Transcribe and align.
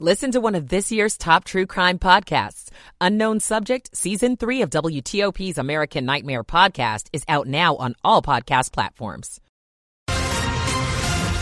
Listen 0.00 0.32
to 0.32 0.40
one 0.40 0.56
of 0.56 0.70
this 0.70 0.90
year's 0.90 1.16
top 1.16 1.44
true 1.44 1.66
crime 1.66 2.00
podcasts. 2.00 2.68
Unknown 3.00 3.38
Subject, 3.38 3.96
Season 3.96 4.36
3 4.36 4.62
of 4.62 4.70
WTOP's 4.70 5.56
American 5.56 6.04
Nightmare 6.04 6.42
podcast 6.42 7.06
is 7.12 7.22
out 7.28 7.46
now 7.46 7.76
on 7.76 7.94
all 8.02 8.20
podcast 8.20 8.72
platforms. 8.72 9.40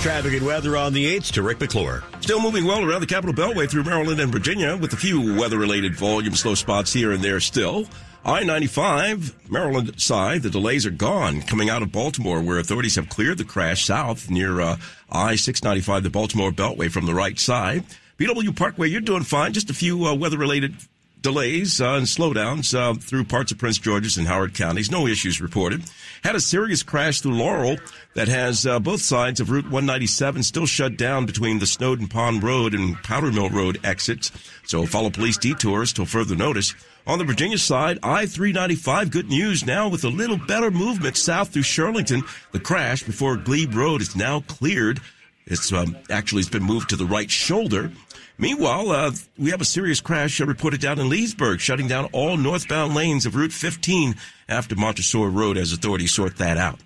Traffic 0.02 0.34
and 0.34 0.44
weather 0.44 0.76
on 0.76 0.92
the 0.92 1.16
8th 1.18 1.32
to 1.32 1.42
Rick 1.42 1.60
McClure. 1.60 2.04
Still 2.20 2.42
moving 2.42 2.66
well 2.66 2.84
around 2.84 3.00
the 3.00 3.06
Capital 3.06 3.34
Beltway 3.34 3.70
through 3.70 3.84
Maryland 3.84 4.20
and 4.20 4.30
Virginia 4.30 4.76
with 4.76 4.92
a 4.92 4.98
few 4.98 5.34
weather 5.40 5.56
related 5.56 5.96
volume 5.96 6.34
slow 6.34 6.54
spots 6.54 6.92
here 6.92 7.10
and 7.12 7.24
there 7.24 7.40
still. 7.40 7.86
I 8.22 8.44
95, 8.44 9.50
Maryland 9.50 9.98
side, 9.98 10.42
the 10.42 10.50
delays 10.50 10.84
are 10.84 10.90
gone 10.90 11.40
coming 11.40 11.70
out 11.70 11.80
of 11.80 11.90
Baltimore, 11.90 12.42
where 12.42 12.58
authorities 12.58 12.96
have 12.96 13.08
cleared 13.08 13.38
the 13.38 13.44
crash 13.44 13.86
south 13.86 14.28
near 14.28 14.60
uh, 14.60 14.76
I 15.10 15.36
695, 15.36 16.02
the 16.02 16.10
Baltimore 16.10 16.50
Beltway 16.52 16.90
from 16.90 17.06
the 17.06 17.14
right 17.14 17.38
side. 17.38 17.84
BW 18.22 18.54
Parkway, 18.54 18.86
you're 18.86 19.00
doing 19.00 19.24
fine. 19.24 19.52
Just 19.52 19.68
a 19.68 19.74
few 19.74 20.06
uh, 20.06 20.14
weather 20.14 20.38
related 20.38 20.76
delays 21.22 21.80
uh, 21.80 21.94
and 21.94 22.06
slowdowns 22.06 22.72
uh, 22.72 22.94
through 22.94 23.24
parts 23.24 23.50
of 23.50 23.58
Prince 23.58 23.78
George's 23.78 24.16
and 24.16 24.28
Howard 24.28 24.54
counties. 24.54 24.92
No 24.92 25.08
issues 25.08 25.40
reported. 25.40 25.82
Had 26.22 26.36
a 26.36 26.40
serious 26.40 26.84
crash 26.84 27.20
through 27.20 27.34
Laurel 27.34 27.78
that 28.14 28.28
has 28.28 28.64
uh, 28.64 28.78
both 28.78 29.00
sides 29.00 29.40
of 29.40 29.50
Route 29.50 29.64
197 29.64 30.44
still 30.44 30.66
shut 30.66 30.96
down 30.96 31.26
between 31.26 31.58
the 31.58 31.66
Snowden 31.66 32.06
Pond 32.06 32.44
Road 32.44 32.74
and 32.74 32.94
Powder 33.02 33.32
Mill 33.32 33.50
Road 33.50 33.80
exits. 33.82 34.30
So 34.66 34.86
follow 34.86 35.10
police 35.10 35.36
detours 35.36 35.92
till 35.92 36.06
further 36.06 36.36
notice. 36.36 36.76
On 37.08 37.18
the 37.18 37.24
Virginia 37.24 37.58
side, 37.58 37.98
I-395, 38.04 39.10
good 39.10 39.30
news 39.30 39.66
now 39.66 39.88
with 39.88 40.04
a 40.04 40.08
little 40.08 40.36
better 40.38 40.70
movement 40.70 41.16
south 41.16 41.48
through 41.48 41.62
Shirlington. 41.62 42.22
The 42.52 42.60
crash 42.60 43.02
before 43.02 43.36
Glebe 43.36 43.74
Road 43.74 44.00
is 44.00 44.14
now 44.14 44.42
cleared. 44.46 45.00
It's 45.46 45.72
um, 45.72 45.96
actually 46.08 46.40
it's 46.40 46.48
been 46.48 46.62
moved 46.62 46.90
to 46.90 46.96
the 46.96 47.04
right 47.04 47.30
shoulder. 47.30 47.90
Meanwhile, 48.38 48.90
uh, 48.90 49.12
we 49.38 49.50
have 49.50 49.60
a 49.60 49.66
serious 49.66 50.00
crash 50.00 50.40
uh, 50.40 50.46
reported 50.46 50.80
down 50.80 50.98
in 50.98 51.08
Leesburg, 51.08 51.60
shutting 51.60 51.86
down 51.88 52.06
all 52.12 52.36
northbound 52.36 52.94
lanes 52.94 53.26
of 53.26 53.36
Route 53.36 53.52
15 53.52 54.14
after 54.48 54.74
Montresor 54.74 55.30
Road 55.30 55.56
as 55.56 55.72
authorities 55.72 56.12
sort 56.12 56.38
that 56.38 56.56
out. 56.56 56.80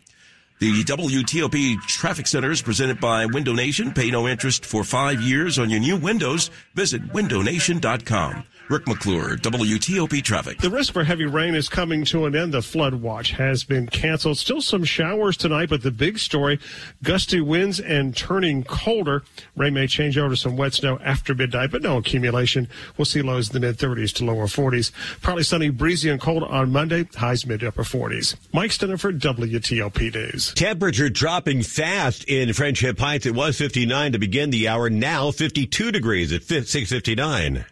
The 0.58 0.84
WTOP 0.84 1.82
Traffic 1.82 2.26
Center 2.26 2.50
is 2.50 2.62
presented 2.62 2.98
by 2.98 3.26
Window 3.26 3.52
Nation. 3.52 3.92
Pay 3.92 4.10
no 4.10 4.26
interest 4.26 4.64
for 4.64 4.84
five 4.84 5.20
years 5.20 5.58
on 5.58 5.68
your 5.68 5.80
new 5.80 5.96
windows. 5.96 6.50
Visit 6.74 7.12
windownation.com. 7.12 8.44
Rick 8.68 8.88
McClure, 8.88 9.36
WTOP 9.36 10.24
Traffic. 10.24 10.58
The 10.58 10.70
risk 10.70 10.92
for 10.92 11.04
heavy 11.04 11.24
rain 11.24 11.54
is 11.54 11.68
coming 11.68 12.04
to 12.06 12.26
an 12.26 12.34
end. 12.34 12.52
The 12.52 12.62
flood 12.62 12.94
watch 12.94 13.30
has 13.32 13.62
been 13.62 13.86
canceled. 13.86 14.38
Still 14.38 14.60
some 14.60 14.82
showers 14.82 15.36
tonight, 15.36 15.68
but 15.68 15.82
the 15.82 15.92
big 15.92 16.18
story, 16.18 16.58
gusty 17.00 17.40
winds 17.40 17.78
and 17.78 18.16
turning 18.16 18.64
colder. 18.64 19.22
Rain 19.54 19.74
may 19.74 19.86
change 19.86 20.18
over 20.18 20.30
to 20.30 20.36
some 20.36 20.56
wet 20.56 20.74
snow 20.74 20.98
after 20.98 21.32
midnight, 21.32 21.70
but 21.70 21.82
no 21.82 21.98
accumulation. 21.98 22.66
We'll 22.96 23.04
see 23.04 23.22
lows 23.22 23.48
in 23.48 23.60
the 23.60 23.64
mid 23.64 23.78
30s 23.78 24.12
to 24.14 24.24
lower 24.24 24.46
40s. 24.46 24.90
Partly 25.22 25.44
sunny, 25.44 25.70
breezy 25.70 26.10
and 26.10 26.20
cold 26.20 26.42
on 26.42 26.72
Monday, 26.72 27.08
highs 27.14 27.46
mid 27.46 27.62
upper 27.62 27.84
40s. 27.84 28.34
Mike 28.52 28.72
Stinneford, 28.72 29.20
WTOP 29.20 30.12
News. 30.12 30.52
Temperature 30.54 31.08
dropping 31.08 31.62
fast 31.62 32.24
in 32.24 32.52
Friendship 32.52 32.98
Heights. 32.98 33.26
It 33.26 33.34
was 33.36 33.58
59 33.58 34.10
to 34.10 34.18
begin 34.18 34.50
the 34.50 34.66
hour. 34.66 34.90
Now 34.90 35.30
52 35.30 35.92
degrees 35.92 36.32
at 36.32 36.42
659 36.42 37.64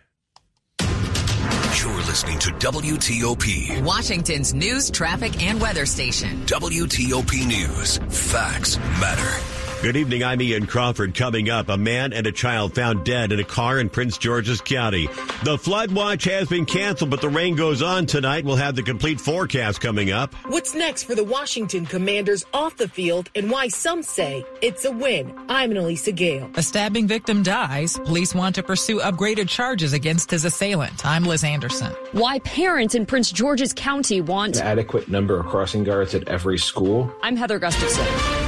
listening 2.14 2.38
to 2.38 2.50
WTOP, 2.50 3.82
Washington's 3.82 4.54
news, 4.54 4.88
traffic, 4.88 5.42
and 5.42 5.60
weather 5.60 5.84
station. 5.84 6.46
WTOP 6.46 7.44
News. 7.44 7.96
Facts 8.08 8.76
matter. 9.00 9.63
Good 9.84 9.98
evening. 9.98 10.24
I'm 10.24 10.40
Ian 10.40 10.66
Crawford. 10.66 11.14
Coming 11.14 11.50
up, 11.50 11.68
a 11.68 11.76
man 11.76 12.14
and 12.14 12.26
a 12.26 12.32
child 12.32 12.74
found 12.74 13.04
dead 13.04 13.32
in 13.32 13.38
a 13.38 13.44
car 13.44 13.78
in 13.78 13.90
Prince 13.90 14.16
George's 14.16 14.62
County. 14.62 15.08
The 15.42 15.58
flood 15.58 15.92
watch 15.92 16.24
has 16.24 16.48
been 16.48 16.64
canceled, 16.64 17.10
but 17.10 17.20
the 17.20 17.28
rain 17.28 17.54
goes 17.54 17.82
on 17.82 18.06
tonight. 18.06 18.46
We'll 18.46 18.56
have 18.56 18.76
the 18.76 18.82
complete 18.82 19.20
forecast 19.20 19.82
coming 19.82 20.10
up. 20.10 20.32
What's 20.46 20.74
next 20.74 21.02
for 21.02 21.14
the 21.14 21.22
Washington 21.22 21.84
Commanders 21.84 22.46
off 22.54 22.78
the 22.78 22.88
field 22.88 23.28
and 23.34 23.50
why 23.50 23.68
some 23.68 24.02
say 24.02 24.42
it's 24.62 24.86
a 24.86 24.90
win? 24.90 25.38
I'm 25.50 25.76
Elisa 25.76 26.12
Gale. 26.12 26.50
A 26.54 26.62
stabbing 26.62 27.06
victim 27.06 27.42
dies. 27.42 27.98
Police 28.06 28.34
want 28.34 28.54
to 28.54 28.62
pursue 28.62 29.00
upgraded 29.00 29.50
charges 29.50 29.92
against 29.92 30.30
his 30.30 30.46
assailant. 30.46 31.04
I'm 31.04 31.24
Liz 31.24 31.44
Anderson. 31.44 31.92
Why 32.12 32.38
parents 32.38 32.94
in 32.94 33.04
Prince 33.04 33.30
George's 33.30 33.74
County 33.74 34.22
want 34.22 34.56
an 34.56 34.62
adequate 34.62 35.10
number 35.10 35.38
of 35.38 35.44
crossing 35.44 35.84
guards 35.84 36.14
at 36.14 36.26
every 36.26 36.56
school. 36.56 37.14
I'm 37.22 37.36
Heather 37.36 37.58
Gustafson. 37.58 38.43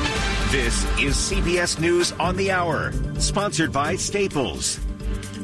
This 0.57 0.85
is 0.99 1.17
CBS 1.17 1.79
News 1.79 2.13
on 2.13 2.35
the 2.35 2.51
Hour, 2.51 2.91
sponsored 3.19 3.71
by 3.73 3.95
Staples. 3.95 4.81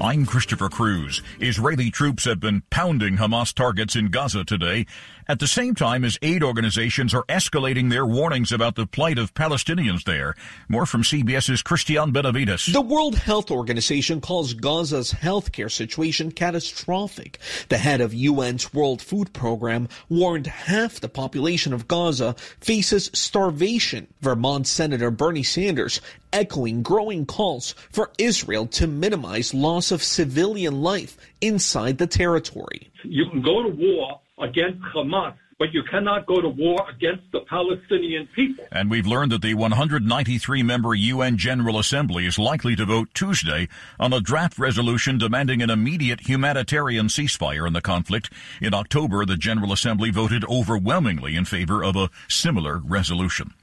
I'm 0.03 0.27
Christopher 0.27 0.69
Cruz. 0.69 1.23
Israeli 1.39 1.89
troops 1.89 2.25
have 2.25 2.41
been 2.41 2.65
pounding 2.71 3.19
Hamas 3.19 3.55
targets 3.55 3.95
in 3.95 4.07
Gaza 4.07 4.45
today 4.45 4.85
at 5.29 5.39
the 5.39 5.47
same 5.47 5.77
time 5.77 6.05
as 6.05 6.19
aid 6.23 6.43
organizations 6.43 7.15
are 7.15 7.23
escalating 7.25 7.89
their 7.89 8.05
warnings 8.05 8.51
about 8.51 8.75
the 8.75 8.85
plight 8.85 9.17
of 9.17 9.33
Palestinians 9.33 10.03
there. 10.03 10.35
More 10.69 10.87
from 10.87 11.05
CBS's 11.05 11.63
Christian 11.63 12.11
Benavides. 12.11 12.67
The 12.67 12.81
World 12.81 13.15
Health 13.15 13.53
Organization 13.53 14.21
calls 14.21 14.55
Gaza's 14.55 15.13
healthcare 15.13 15.71
situation 15.71 16.33
catastrophic. 16.33 17.39
The 17.69 17.79
head 17.79 18.01
of 18.01 18.13
UN's 18.13 18.75
World 18.75 19.01
Food 19.01 19.33
Program 19.33 19.89
warned 20.09 20.49
half 20.49 20.99
the 20.99 21.09
population 21.09 21.73
of 21.73 21.87
Gaza 21.87 22.35
faces 22.61 23.09
starvation. 23.15 24.09
Vermont 24.21 24.67
Senator 24.67 25.13
Bernie 25.13 25.45
Sanders 25.45 26.01
echoing 26.33 26.83
growing 26.83 27.27
calls 27.27 27.73
for 27.91 28.11
Israel 28.19 28.67
to 28.67 28.87
minimize 28.87 29.55
loss 29.55 29.91
of 29.91 30.03
civilian 30.03 30.83
life 30.83 31.17
inside 31.41 31.99
the 31.99 32.07
territory. 32.07 32.91
You 33.05 33.27
can 33.31 33.43
go 33.43 33.63
to 33.63 33.69
war 33.69 34.21
against 34.39 34.81
Hamas 34.95 35.35
but 35.63 35.73
you 35.73 35.85
cannot 35.85 36.27
go 36.27 36.41
to 36.41 36.49
war 36.49 36.91
against 36.91 37.23
the 37.31 37.39
Palestinian 37.43 38.27
people. 38.35 38.65
And 38.73 38.91
we've 38.91 39.07
learned 39.07 39.31
that 39.31 39.43
the 39.43 39.55
193 39.55 40.61
member 40.65 40.93
UN 40.93 41.37
General 41.37 41.79
Assembly 41.79 42.27
is 42.27 42.37
likely 42.37 42.75
to 42.75 42.85
vote 42.85 43.11
Tuesday 43.15 43.69
on 44.01 44.13
a 44.13 44.21
draft 44.21 44.59
resolution 44.59 45.19
demanding 45.19 45.63
an 45.63 45.71
immediate 45.71 46.23
humanitarian 46.23 47.07
ceasefire 47.07 47.65
in 47.65 47.75
the 47.75 47.81
conflict. 47.81 48.33
In 48.61 48.75
October, 48.75 49.25
the 49.25 49.37
General 49.37 49.73
Assembly 49.73 50.11
voted 50.11 50.45
overwhelmingly 50.47 51.37
in 51.37 51.45
favor 51.45 51.85
of 51.85 51.95
a 51.95 52.11
similar 52.27 52.79
resolution. 52.79 53.55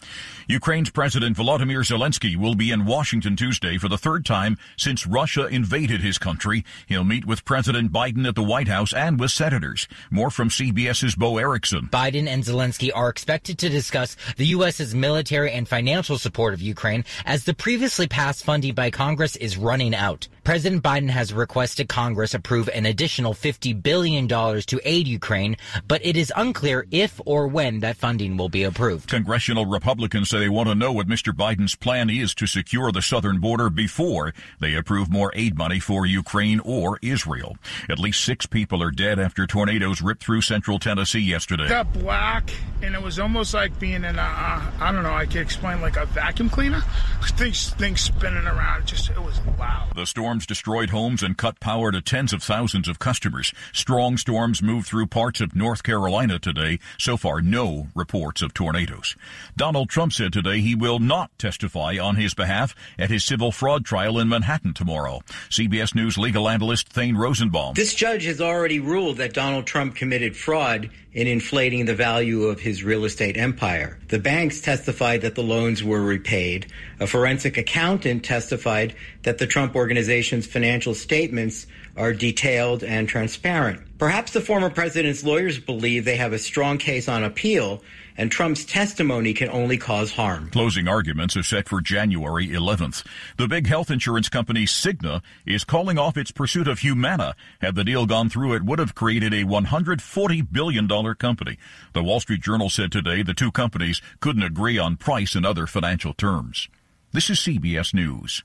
Ukraine's 0.47 0.89
President 0.89 1.35
Volodymyr 1.37 1.83
Zelensky 1.85 2.35
will 2.35 2.55
be 2.55 2.71
in 2.71 2.85
Washington 2.85 3.35
Tuesday 3.35 3.77
for 3.77 3.89
the 3.89 3.99
third 3.99 4.25
time 4.25 4.57
since 4.77 5.05
Russia 5.05 5.47
invaded 5.47 6.01
his 6.01 6.17
country. 6.17 6.63
He'll 6.87 7.03
meet 7.03 7.25
with 7.25 7.45
President 7.45 7.91
Biden 7.91 8.27
at 8.27 8.35
the 8.35 8.41
White 8.41 8.69
House 8.69 8.93
and 8.93 9.19
with 9.19 9.31
senators. 9.31 9.87
More 10.09 10.31
from 10.31 10.49
CBS's 10.49 11.13
Bo 11.13 11.37
Erickson. 11.37 11.88
Biden 11.91 12.27
and 12.27 12.43
Zelensky 12.43 12.91
are 12.93 13.09
expected 13.09 13.57
to 13.59 13.69
discuss 13.69 14.15
the 14.37 14.47
U.S.'s 14.47 14.93
military 14.93 15.51
and 15.51 15.67
financial 15.67 16.17
support 16.17 16.53
of 16.53 16.61
Ukraine 16.61 17.05
as 17.25 17.43
the 17.43 17.53
previously 17.53 18.07
passed 18.07 18.43
funding 18.43 18.73
by 18.73 18.91
Congress 18.91 19.35
is 19.35 19.57
running 19.57 19.95
out. 19.95 20.27
President 20.49 20.81
Biden 20.81 21.11
has 21.11 21.31
requested 21.31 21.87
Congress 21.87 22.33
approve 22.33 22.69
an 22.69 22.87
additional 22.87 23.35
$50 23.35 23.83
billion 23.83 24.27
to 24.27 24.81
aid 24.83 25.07
Ukraine, 25.07 25.55
but 25.87 26.03
it 26.03 26.17
is 26.17 26.33
unclear 26.35 26.87
if 26.89 27.21
or 27.23 27.47
when 27.47 27.81
that 27.81 27.97
funding 27.97 28.35
will 28.35 28.49
be 28.49 28.63
approved. 28.63 29.07
Congressional 29.07 29.67
Republicans 29.67 30.27
say 30.27 30.39
they 30.39 30.49
want 30.49 30.67
to 30.67 30.73
know 30.73 30.91
what 30.91 31.07
Mr. 31.07 31.33
Biden's 31.33 31.75
plan 31.75 32.09
is 32.09 32.33
to 32.33 32.47
secure 32.47 32.91
the 32.91 33.03
southern 33.03 33.37
border 33.37 33.69
before 33.69 34.33
they 34.59 34.73
approve 34.73 35.11
more 35.11 35.31
aid 35.35 35.55
money 35.55 35.79
for 35.79 36.07
Ukraine 36.07 36.59
or 36.61 36.97
Israel. 37.03 37.55
At 37.87 37.99
least 37.99 38.25
six 38.25 38.47
people 38.47 38.81
are 38.81 38.89
dead 38.89 39.19
after 39.19 39.45
tornadoes 39.45 40.01
ripped 40.01 40.23
through 40.23 40.41
central 40.41 40.79
Tennessee 40.79 41.19
yesterday. 41.19 41.65
It 41.65 41.69
got 41.69 41.93
black, 41.93 42.49
and 42.81 42.95
it 42.95 43.03
was 43.03 43.19
almost 43.19 43.53
like 43.53 43.79
being 43.79 44.03
in 44.03 44.17
a, 44.17 44.19
uh, 44.19 44.71
I 44.79 44.91
don't 44.91 45.03
know, 45.03 45.13
I 45.13 45.27
can 45.27 45.43
explain 45.43 45.79
like 45.79 45.95
a 45.95 46.07
vacuum 46.07 46.49
cleaner. 46.49 46.81
Things, 47.21 47.69
things 47.75 48.01
spinning 48.01 48.47
around. 48.47 48.87
Just, 48.87 49.11
it 49.11 49.21
was 49.21 49.39
loud. 49.59 49.89
The 49.95 50.07
storms 50.39 50.45
destroyed 50.45 50.89
homes 50.91 51.21
and 51.21 51.37
cut 51.37 51.59
power 51.59 51.91
to 51.91 52.01
tens 52.01 52.31
of 52.31 52.41
thousands 52.41 52.87
of 52.87 52.97
customers. 52.97 53.53
Strong 53.73 54.17
storms 54.17 54.61
moved 54.61 54.87
through 54.87 55.07
parts 55.07 55.41
of 55.41 55.53
North 55.53 55.83
Carolina 55.83 56.39
today. 56.39 56.79
So 56.97 57.17
far, 57.17 57.41
no 57.41 57.87
reports 57.93 58.41
of 58.41 58.53
tornadoes. 58.53 59.17
Donald 59.57 59.89
Trump 59.89 60.13
said 60.13 60.31
today 60.31 60.61
he 60.61 60.75
will 60.75 60.99
not 60.99 61.37
testify 61.37 61.97
on 62.01 62.15
his 62.15 62.33
behalf 62.33 62.73
at 62.97 63.09
his 63.09 63.25
civil 63.25 63.51
fraud 63.51 63.83
trial 63.83 64.17
in 64.17 64.29
Manhattan 64.29 64.73
tomorrow. 64.73 65.19
CBS 65.49 65.93
News 65.93 66.17
legal 66.17 66.47
analyst 66.47 66.87
Thane 66.87 67.17
Rosenbaum. 67.17 67.73
This 67.73 67.93
judge 67.93 68.23
has 68.23 68.39
already 68.39 68.79
ruled 68.79 69.17
that 69.17 69.33
Donald 69.33 69.65
Trump 69.65 69.95
committed 69.95 70.37
fraud 70.37 70.89
in 71.19 71.27
inflating 71.27 71.83
the 71.83 71.93
value 71.93 72.43
of 72.43 72.61
his 72.61 72.81
real 72.81 73.03
estate 73.03 73.35
empire. 73.35 73.99
The 74.07 74.19
banks 74.19 74.61
testified 74.61 75.19
that 75.21 75.35
the 75.35 75.43
loans 75.43 75.83
were 75.83 76.01
repaid. 76.01 76.67
A 77.01 77.07
forensic 77.07 77.57
accountant 77.57 78.23
testified 78.23 78.95
that 79.23 79.37
the 79.37 79.45
Trump 79.45 79.75
organization's 79.75 80.47
financial 80.47 80.93
statements 80.93 81.67
are 81.97 82.13
detailed 82.13 82.85
and 82.85 83.09
transparent. 83.09 83.81
Perhaps 83.97 84.31
the 84.31 84.39
former 84.39 84.69
president's 84.69 85.25
lawyers 85.25 85.59
believe 85.59 86.05
they 86.05 86.15
have 86.15 86.31
a 86.31 86.39
strong 86.39 86.77
case 86.77 87.09
on 87.09 87.25
appeal 87.25 87.83
and 88.19 88.29
Trump's 88.29 88.65
testimony 88.65 89.33
can 89.33 89.49
only 89.49 89.77
cause 89.77 90.11
harm. 90.11 90.49
Closing 90.49 90.89
arguments 90.89 91.37
are 91.37 91.43
set 91.43 91.69
for 91.69 91.79
January 91.79 92.49
11th. 92.49 93.05
The 93.37 93.47
big 93.47 93.65
health 93.65 93.89
insurance 93.89 94.27
company 94.27 94.65
Cigna 94.65 95.21
is 95.45 95.63
calling 95.63 95.97
off 95.97 96.17
its 96.17 96.29
pursuit 96.29 96.67
of 96.67 96.79
Humana. 96.79 97.33
Had 97.61 97.75
the 97.75 97.85
deal 97.85 98.05
gone 98.05 98.29
through, 98.29 98.55
it 98.55 98.63
would 98.63 98.77
have 98.77 98.93
created 98.93 99.33
a 99.33 99.45
$140 99.45 100.51
billion 100.51 101.15
company. 101.15 101.57
The 101.93 102.03
Wall 102.03 102.19
Street 102.19 102.41
Journal 102.41 102.69
said 102.69 102.91
today 102.91 103.23
the 103.23 103.33
two 103.33 103.53
companies 103.53 104.01
couldn't 104.19 104.43
agree 104.43 104.77
on 104.77 104.97
price 104.97 105.33
and 105.33 105.45
other 105.45 105.65
financial 105.65 106.13
terms. 106.13 106.67
This 107.13 107.29
is 107.29 107.39
CBS 107.39 107.93
News. 107.93 108.43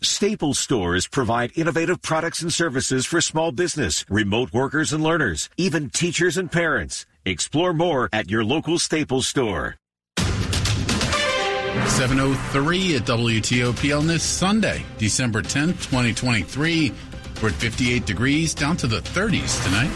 Staples 0.00 0.58
stores 0.58 1.06
provide 1.06 1.52
innovative 1.54 2.02
products 2.02 2.42
and 2.42 2.52
services 2.52 3.06
for 3.06 3.20
small 3.20 3.52
business, 3.52 4.04
remote 4.08 4.52
workers 4.52 4.92
and 4.92 5.04
learners, 5.04 5.48
even 5.56 5.88
teachers 5.88 6.36
and 6.36 6.50
parents. 6.50 7.06
Explore 7.24 7.72
more 7.72 8.08
at 8.12 8.28
your 8.28 8.44
local 8.44 8.80
Staples 8.80 9.28
store. 9.28 9.76
703 10.18 12.96
at 12.96 13.02
WTOP 13.02 13.96
on 13.96 14.08
this 14.08 14.24
Sunday, 14.24 14.84
December 14.98 15.40
10th, 15.40 15.84
2023. 15.84 16.92
We're 17.40 17.50
at 17.50 17.54
58 17.54 18.04
degrees, 18.06 18.54
down 18.54 18.76
to 18.78 18.88
the 18.88 18.98
30s 18.98 19.64
tonight. 19.64 19.92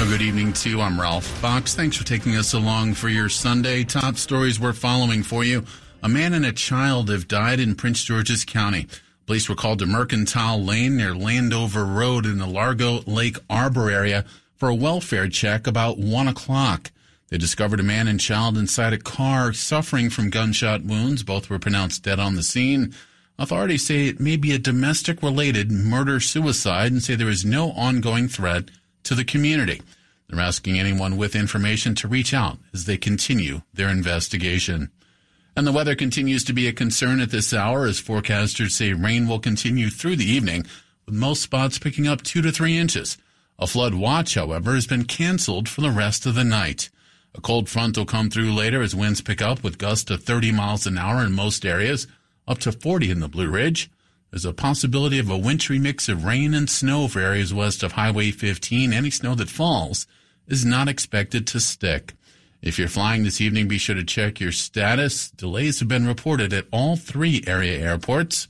A 0.00 0.06
good 0.06 0.20
evening 0.20 0.52
to 0.52 0.68
you. 0.68 0.82
I'm 0.82 1.00
Ralph 1.00 1.24
Fox. 1.24 1.74
Thanks 1.74 1.96
for 1.96 2.04
taking 2.04 2.36
us 2.36 2.52
along 2.52 2.92
for 2.94 3.08
your 3.08 3.30
Sunday. 3.30 3.84
Top 3.84 4.16
stories 4.16 4.60
we're 4.60 4.74
following 4.74 5.22
for 5.22 5.42
you. 5.42 5.64
A 6.02 6.08
man 6.08 6.34
and 6.34 6.44
a 6.44 6.52
child 6.52 7.08
have 7.08 7.28
died 7.28 7.60
in 7.60 7.76
Prince 7.76 8.04
George's 8.04 8.44
County. 8.44 8.88
Police 9.26 9.48
were 9.48 9.54
called 9.54 9.78
to 9.78 9.86
Mercantile 9.86 10.62
Lane 10.62 10.98
near 10.98 11.14
Landover 11.14 11.84
Road 11.84 12.26
in 12.26 12.38
the 12.38 12.46
Largo 12.46 13.00
Lake 13.06 13.38
Arbor 13.48 13.90
area 13.90 14.24
for 14.54 14.68
a 14.68 14.74
welfare 14.74 15.28
check 15.28 15.66
about 15.66 15.98
one 15.98 16.28
o'clock. 16.28 16.90
They 17.28 17.38
discovered 17.38 17.80
a 17.80 17.84
man 17.84 18.06
and 18.06 18.20
child 18.20 18.58
inside 18.58 18.92
a 18.92 18.98
car 18.98 19.54
suffering 19.54 20.10
from 20.10 20.28
gunshot 20.28 20.84
wounds. 20.84 21.22
Both 21.22 21.48
were 21.48 21.58
pronounced 21.58 22.02
dead 22.02 22.20
on 22.20 22.36
the 22.36 22.42
scene. 22.42 22.94
Authorities 23.38 23.86
say 23.86 24.08
it 24.08 24.20
may 24.20 24.36
be 24.36 24.52
a 24.52 24.58
domestic 24.58 25.22
related 25.22 25.72
murder 25.72 26.20
suicide 26.20 26.92
and 26.92 27.02
say 27.02 27.14
there 27.14 27.28
is 27.28 27.44
no 27.44 27.72
ongoing 27.72 28.28
threat 28.28 28.70
to 29.04 29.14
the 29.14 29.24
community. 29.24 29.80
They're 30.28 30.40
asking 30.40 30.78
anyone 30.78 31.16
with 31.16 31.34
information 31.34 31.94
to 31.96 32.08
reach 32.08 32.34
out 32.34 32.58
as 32.72 32.84
they 32.84 32.96
continue 32.98 33.62
their 33.72 33.88
investigation. 33.88 34.90
And 35.56 35.66
the 35.66 35.72
weather 35.72 35.94
continues 35.94 36.42
to 36.44 36.52
be 36.52 36.66
a 36.66 36.72
concern 36.72 37.20
at 37.20 37.30
this 37.30 37.54
hour 37.54 37.86
as 37.86 38.00
forecasters 38.00 38.72
say 38.72 38.92
rain 38.92 39.28
will 39.28 39.38
continue 39.38 39.88
through 39.88 40.16
the 40.16 40.28
evening, 40.28 40.66
with 41.06 41.14
most 41.14 41.42
spots 41.42 41.78
picking 41.78 42.08
up 42.08 42.22
two 42.22 42.42
to 42.42 42.50
three 42.50 42.76
inches. 42.76 43.16
A 43.58 43.68
flood 43.68 43.94
watch, 43.94 44.34
however, 44.34 44.74
has 44.74 44.88
been 44.88 45.04
canceled 45.04 45.68
for 45.68 45.80
the 45.80 45.92
rest 45.92 46.26
of 46.26 46.34
the 46.34 46.42
night. 46.42 46.90
A 47.36 47.40
cold 47.40 47.68
front 47.68 47.96
will 47.96 48.04
come 48.04 48.30
through 48.30 48.52
later 48.52 48.82
as 48.82 48.96
winds 48.96 49.20
pick 49.20 49.40
up 49.40 49.62
with 49.62 49.78
gusts 49.78 50.04
to 50.04 50.18
30 50.18 50.50
miles 50.50 50.86
an 50.86 50.98
hour 50.98 51.24
in 51.24 51.32
most 51.32 51.64
areas, 51.64 52.08
up 52.48 52.58
to 52.60 52.72
40 52.72 53.10
in 53.10 53.20
the 53.20 53.28
Blue 53.28 53.48
Ridge. 53.48 53.90
There's 54.30 54.44
a 54.44 54.52
possibility 54.52 55.20
of 55.20 55.30
a 55.30 55.38
wintry 55.38 55.78
mix 55.78 56.08
of 56.08 56.24
rain 56.24 56.54
and 56.54 56.68
snow 56.68 57.06
for 57.06 57.20
areas 57.20 57.54
west 57.54 57.84
of 57.84 57.92
Highway 57.92 58.32
15. 58.32 58.92
Any 58.92 59.10
snow 59.10 59.36
that 59.36 59.48
falls 59.48 60.08
is 60.48 60.64
not 60.64 60.88
expected 60.88 61.46
to 61.48 61.60
stick. 61.60 62.14
If 62.64 62.78
you're 62.78 62.88
flying 62.88 63.24
this 63.24 63.42
evening, 63.42 63.68
be 63.68 63.76
sure 63.76 63.94
to 63.94 64.02
check 64.02 64.40
your 64.40 64.50
status. 64.50 65.30
Delays 65.30 65.80
have 65.80 65.88
been 65.88 66.06
reported 66.06 66.54
at 66.54 66.64
all 66.72 66.96
three 66.96 67.44
area 67.46 67.78
airports. 67.78 68.48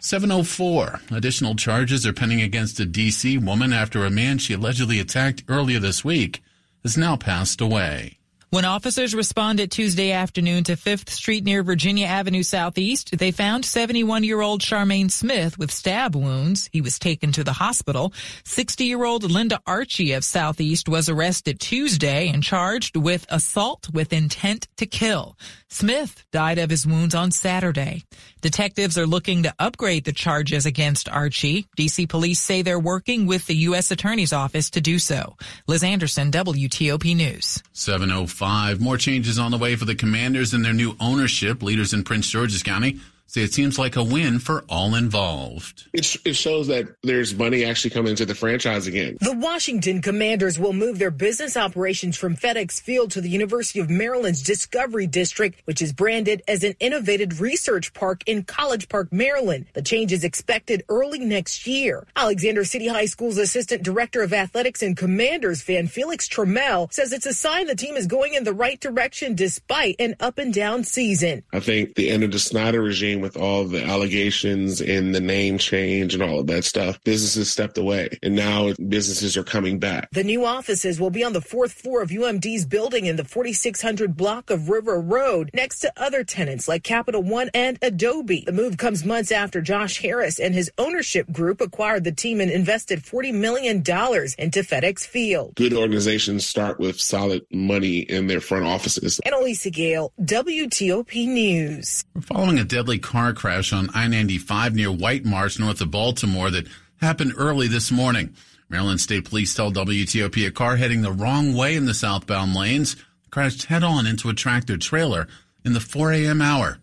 704. 0.00 1.02
Additional 1.12 1.54
charges 1.54 2.04
are 2.04 2.12
pending 2.12 2.42
against 2.42 2.80
a 2.80 2.84
D.C. 2.84 3.38
woman 3.38 3.72
after 3.72 4.04
a 4.04 4.10
man 4.10 4.38
she 4.38 4.54
allegedly 4.54 4.98
attacked 4.98 5.44
earlier 5.46 5.78
this 5.78 6.04
week 6.04 6.42
has 6.82 6.96
now 6.98 7.14
passed 7.14 7.60
away. 7.60 8.15
When 8.50 8.64
officers 8.64 9.12
responded 9.12 9.72
Tuesday 9.72 10.12
afternoon 10.12 10.62
to 10.64 10.76
5th 10.76 11.10
Street 11.10 11.42
near 11.42 11.64
Virginia 11.64 12.06
Avenue 12.06 12.44
Southeast, 12.44 13.18
they 13.18 13.32
found 13.32 13.64
71-year-old 13.64 14.60
Charmaine 14.60 15.10
Smith 15.10 15.58
with 15.58 15.72
stab 15.72 16.14
wounds. 16.14 16.70
He 16.72 16.80
was 16.80 17.00
taken 17.00 17.32
to 17.32 17.42
the 17.42 17.54
hospital. 17.54 18.10
60-year-old 18.44 19.28
Linda 19.28 19.60
Archie 19.66 20.12
of 20.12 20.24
Southeast 20.24 20.88
was 20.88 21.08
arrested 21.08 21.58
Tuesday 21.58 22.28
and 22.28 22.40
charged 22.40 22.96
with 22.96 23.26
assault 23.30 23.88
with 23.92 24.12
intent 24.12 24.68
to 24.76 24.86
kill. 24.86 25.36
Smith 25.68 26.24
died 26.30 26.58
of 26.58 26.70
his 26.70 26.86
wounds 26.86 27.16
on 27.16 27.32
Saturday. 27.32 28.04
Detectives 28.42 28.96
are 28.96 29.08
looking 29.08 29.42
to 29.42 29.54
upgrade 29.58 30.04
the 30.04 30.12
charges 30.12 30.66
against 30.66 31.08
Archie. 31.08 31.66
DC 31.76 32.08
police 32.08 32.38
say 32.38 32.62
they're 32.62 32.78
working 32.78 33.26
with 33.26 33.44
the 33.48 33.56
U.S. 33.56 33.90
Attorney's 33.90 34.32
Office 34.32 34.70
to 34.70 34.80
do 34.80 35.00
so. 35.00 35.34
Liz 35.66 35.82
Anderson, 35.82 36.30
WTOP 36.30 37.16
News. 37.16 37.60
Oh 37.88 38.26
705. 38.36 38.82
More 38.82 38.98
changes 38.98 39.38
on 39.38 39.50
the 39.50 39.56
way 39.56 39.76
for 39.76 39.86
the 39.86 39.94
commanders 39.94 40.52
and 40.52 40.62
their 40.62 40.74
new 40.74 40.94
ownership. 41.00 41.62
Leaders 41.62 41.94
in 41.94 42.04
Prince 42.04 42.28
George's 42.28 42.62
County 42.62 43.00
say 43.26 43.42
it 43.42 43.52
seems 43.52 43.78
like 43.78 43.96
a 43.96 44.04
win 44.04 44.38
for 44.38 44.64
all 44.68 44.94
involved. 44.94 45.88
It, 45.92 46.16
it 46.24 46.34
shows 46.34 46.68
that 46.68 46.88
there's 47.02 47.34
money 47.34 47.64
actually 47.64 47.90
coming 47.90 48.10
into 48.10 48.24
the 48.24 48.34
franchise 48.34 48.86
again. 48.86 49.16
The 49.20 49.36
Washington 49.36 50.00
Commanders 50.02 50.58
will 50.58 50.72
move 50.72 50.98
their 50.98 51.10
business 51.10 51.56
operations 51.56 52.16
from 52.16 52.36
FedEx 52.36 52.80
Field 52.80 53.10
to 53.12 53.20
the 53.20 53.28
University 53.28 53.80
of 53.80 53.90
Maryland's 53.90 54.42
Discovery 54.42 55.06
District, 55.06 55.60
which 55.64 55.82
is 55.82 55.92
branded 55.92 56.42
as 56.48 56.64
an 56.64 56.74
innovative 56.80 57.40
research 57.40 57.92
park 57.92 58.22
in 58.26 58.44
College 58.44 58.88
Park, 58.88 59.12
Maryland. 59.12 59.66
The 59.74 59.82
change 59.82 60.12
is 60.12 60.24
expected 60.24 60.84
early 60.88 61.18
next 61.18 61.66
year. 61.66 62.06
Alexandria 62.16 62.64
City 62.64 62.88
High 62.88 63.06
School's 63.06 63.38
Assistant 63.38 63.82
Director 63.82 64.22
of 64.22 64.32
Athletics 64.32 64.82
and 64.82 64.96
Commanders 64.96 65.62
fan 65.62 65.88
Felix 65.88 66.28
Trammell 66.28 66.92
says 66.92 67.12
it's 67.12 67.26
a 67.26 67.34
sign 67.34 67.66
the 67.66 67.74
team 67.74 67.96
is 67.96 68.06
going 68.06 68.34
in 68.34 68.44
the 68.44 68.52
right 68.52 68.80
direction 68.80 69.34
despite 69.34 69.96
an 69.98 70.14
up 70.20 70.38
and 70.38 70.52
down 70.52 70.84
season. 70.84 71.42
I 71.52 71.60
think 71.60 71.94
the 71.94 72.10
end 72.10 72.22
of 72.22 72.32
the 72.32 72.38
Snyder 72.38 72.80
regime 72.80 73.15
with 73.20 73.36
all 73.36 73.64
the 73.64 73.84
allegations 73.84 74.80
and 74.80 75.14
the 75.14 75.20
name 75.20 75.58
change 75.58 76.14
and 76.14 76.22
all 76.22 76.40
of 76.40 76.46
that 76.46 76.64
stuff, 76.64 77.02
businesses 77.04 77.50
stepped 77.50 77.78
away 77.78 78.18
and 78.22 78.34
now 78.34 78.72
businesses 78.88 79.36
are 79.36 79.44
coming 79.44 79.78
back. 79.78 80.10
The 80.12 80.24
new 80.24 80.44
offices 80.44 81.00
will 81.00 81.10
be 81.10 81.24
on 81.24 81.32
the 81.32 81.40
fourth 81.40 81.72
floor 81.72 82.02
of 82.02 82.10
UMD's 82.10 82.66
building 82.66 83.06
in 83.06 83.16
the 83.16 83.24
4600 83.24 84.16
block 84.16 84.50
of 84.50 84.68
River 84.68 85.00
Road 85.00 85.50
next 85.54 85.80
to 85.80 85.92
other 85.96 86.24
tenants 86.24 86.68
like 86.68 86.82
Capital 86.82 87.22
One 87.22 87.50
and 87.54 87.78
Adobe. 87.82 88.44
The 88.46 88.52
move 88.52 88.76
comes 88.76 89.04
months 89.04 89.32
after 89.32 89.60
Josh 89.60 90.00
Harris 90.00 90.38
and 90.38 90.54
his 90.54 90.70
ownership 90.78 91.30
group 91.32 91.60
acquired 91.60 92.04
the 92.04 92.12
team 92.12 92.40
and 92.40 92.50
invested 92.50 93.02
$40 93.02 93.34
million 93.34 93.76
into 93.78 94.60
FedEx 94.60 95.06
Field. 95.06 95.54
Good 95.56 95.72
organizations 95.72 96.46
start 96.46 96.78
with 96.78 97.00
solid 97.00 97.44
money 97.50 97.98
in 97.98 98.26
their 98.26 98.40
front 98.40 98.64
offices. 98.64 99.20
Annalisa 99.26 99.72
Gale, 99.72 100.12
WTOP 100.20 101.26
News. 101.26 102.04
Following 102.22 102.58
a 102.58 102.64
deadly 102.64 102.98
car 103.06 103.32
crash 103.32 103.72
on 103.72 103.88
I 103.94 104.08
95 104.08 104.74
near 104.74 104.90
White 104.90 105.24
Marsh, 105.24 105.60
north 105.60 105.80
of 105.80 105.92
Baltimore, 105.92 106.50
that 106.50 106.66
happened 107.00 107.34
early 107.36 107.68
this 107.68 107.92
morning. 107.92 108.34
Maryland 108.68 109.00
State 109.00 109.26
Police 109.26 109.54
tell 109.54 109.70
WTOP 109.70 110.44
a 110.44 110.50
car 110.50 110.74
heading 110.74 111.02
the 111.02 111.12
wrong 111.12 111.54
way 111.54 111.76
in 111.76 111.86
the 111.86 111.94
southbound 111.94 112.52
lanes 112.54 112.96
crashed 113.30 113.66
head 113.66 113.84
on 113.84 114.06
into 114.06 114.28
a 114.28 114.34
tractor 114.34 114.76
trailer 114.76 115.28
in 115.64 115.72
the 115.72 115.80
4 115.80 116.12
a.m. 116.14 116.42
hour. 116.42 116.78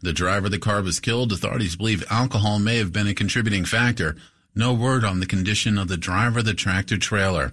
The 0.00 0.14
driver 0.14 0.46
of 0.46 0.52
the 0.52 0.58
car 0.58 0.80
was 0.80 0.98
killed. 0.98 1.30
Authorities 1.30 1.76
believe 1.76 2.04
alcohol 2.10 2.58
may 2.58 2.78
have 2.78 2.92
been 2.92 3.06
a 3.06 3.14
contributing 3.14 3.66
factor. 3.66 4.16
No 4.54 4.72
word 4.72 5.04
on 5.04 5.20
the 5.20 5.26
condition 5.26 5.76
of 5.76 5.88
the 5.88 5.98
driver 5.98 6.38
of 6.38 6.46
the 6.46 6.54
tractor 6.54 6.96
trailer. 6.96 7.52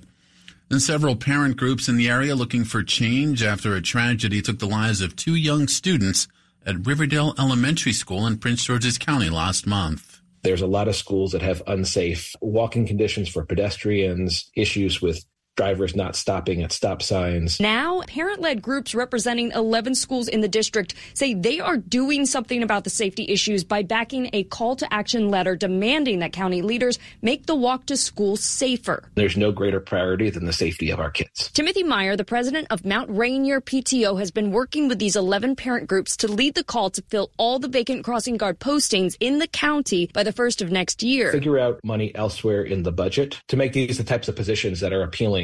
And 0.69 0.81
several 0.81 1.17
parent 1.17 1.57
groups 1.57 1.89
in 1.89 1.97
the 1.97 2.09
area 2.09 2.35
looking 2.35 2.63
for 2.63 2.83
change 2.83 3.43
after 3.43 3.75
a 3.75 3.81
tragedy 3.81 4.41
took 4.41 4.59
the 4.59 4.65
lives 4.65 5.01
of 5.01 5.17
two 5.17 5.35
young 5.35 5.67
students 5.67 6.29
at 6.65 6.85
Riverdale 6.85 7.33
Elementary 7.37 7.93
School 7.93 8.27
in 8.27 8.37
Prince 8.37 8.65
George's 8.65 8.97
County 8.97 9.29
last 9.29 9.67
month. 9.67 10.21
There's 10.43 10.61
a 10.61 10.67
lot 10.67 10.87
of 10.87 10.95
schools 10.95 11.31
that 11.31 11.41
have 11.41 11.63
unsafe 11.67 12.35
walking 12.41 12.85
conditions 12.85 13.29
for 13.29 13.45
pedestrians, 13.45 14.49
issues 14.55 15.01
with 15.01 15.23
drivers 15.55 15.95
not 15.95 16.15
stopping 16.15 16.63
at 16.63 16.71
stop 16.71 17.01
signs. 17.01 17.59
Now, 17.59 18.01
parent 18.07 18.41
led 18.41 18.61
groups 18.61 18.95
representing 18.95 19.51
11 19.51 19.95
schools 19.95 20.27
in 20.27 20.41
the 20.41 20.47
district 20.47 20.95
say 21.13 21.33
they 21.33 21.59
are 21.59 21.77
doing 21.77 22.25
something 22.25 22.63
about 22.63 22.83
the 22.83 22.89
safety 22.89 23.25
issues 23.29 23.63
by 23.63 23.83
backing 23.83 24.29
a 24.33 24.43
call 24.43 24.75
to 24.77 24.91
action 24.93 25.29
letter 25.29 25.55
demanding 25.55 26.19
that 26.19 26.33
county 26.33 26.61
leaders 26.61 26.97
make 27.21 27.45
the 27.45 27.55
walk 27.55 27.85
to 27.85 27.97
school 27.97 28.35
safer. 28.35 29.09
There's 29.15 29.37
no 29.37 29.51
greater 29.51 29.79
priority 29.79 30.29
than 30.29 30.45
the 30.45 30.53
safety 30.53 30.89
of 30.89 30.99
our 30.99 31.11
kids. 31.11 31.51
Timothy 31.51 31.83
Meyer, 31.83 32.15
the 32.15 32.25
president 32.25 32.67
of 32.69 32.85
Mount 32.85 33.09
Rainier 33.09 33.61
PTO, 33.61 34.19
has 34.19 34.31
been 34.31 34.51
working 34.51 34.87
with 34.87 34.99
these 34.99 35.15
11 35.15 35.55
parent 35.55 35.87
groups 35.87 36.17
to 36.17 36.27
lead 36.27 36.55
the 36.55 36.63
call 36.63 36.89
to 36.91 37.01
fill 37.03 37.31
all 37.37 37.59
the 37.59 37.67
vacant 37.67 38.03
crossing 38.03 38.37
guard 38.37 38.59
postings 38.59 39.15
in 39.19 39.39
the 39.39 39.47
county 39.47 40.09
by 40.13 40.23
the 40.23 40.31
first 40.31 40.61
of 40.61 40.71
next 40.71 41.03
year. 41.03 41.31
Figure 41.31 41.59
out 41.59 41.79
money 41.83 42.13
elsewhere 42.15 42.63
in 42.63 42.83
the 42.83 42.91
budget 42.91 43.41
to 43.49 43.57
make 43.57 43.73
these 43.73 43.97
the 43.97 44.03
types 44.03 44.27
of 44.27 44.35
positions 44.35 44.79
that 44.79 44.93
are 44.93 45.03
appealing 45.03 45.42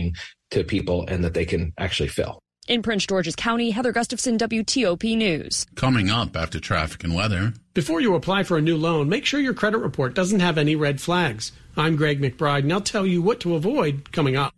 to 0.52 0.64
people 0.64 1.06
and 1.08 1.24
that 1.24 1.34
they 1.34 1.46
can 1.46 1.74
actually 1.78 2.10
fill. 2.10 2.40
In 2.68 2.84
Prince 2.84 3.08
George's 3.08 3.36
County, 3.36 3.72
Heather 3.72 3.92
Gustafson, 3.92 4.38
WTOP 4.38 5.18
News. 5.18 5.66
Coming 5.76 6.12
up 6.12 6.36
after 6.36 6.60
traffic 6.60 7.04
and 7.04 7.16
weather. 7.16 7.54
Before 7.74 8.00
you 8.00 8.14
apply 8.14 8.44
for 8.44 8.58
a 8.58 8.62
new 8.62 8.78
loan, 8.78 9.10
make 9.10 9.26
sure 9.26 9.40
your 9.40 9.56
credit 9.56 9.80
report 9.80 10.14
doesn't 10.14 10.40
have 10.40 10.60
any 10.60 10.76
red 10.76 11.02
flags. 11.02 11.52
I'm 11.76 11.96
Greg 11.96 12.22
McBride, 12.22 12.60
and 12.60 12.74
I'll 12.74 12.82
tell 12.82 13.08
you 13.08 13.24
what 13.24 13.40
to 13.40 13.56
avoid 13.56 14.12
coming 14.12 14.36
up. 14.36 14.54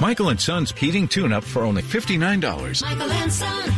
Michael 0.00 0.30
and 0.30 0.40
Son's 0.40 0.72
heating 0.72 1.08
tune-up 1.08 1.44
for 1.44 1.62
only 1.62 1.82
$59. 1.82 2.82
Michael 2.82 3.10
and 3.10 3.32
Son. 3.32 3.72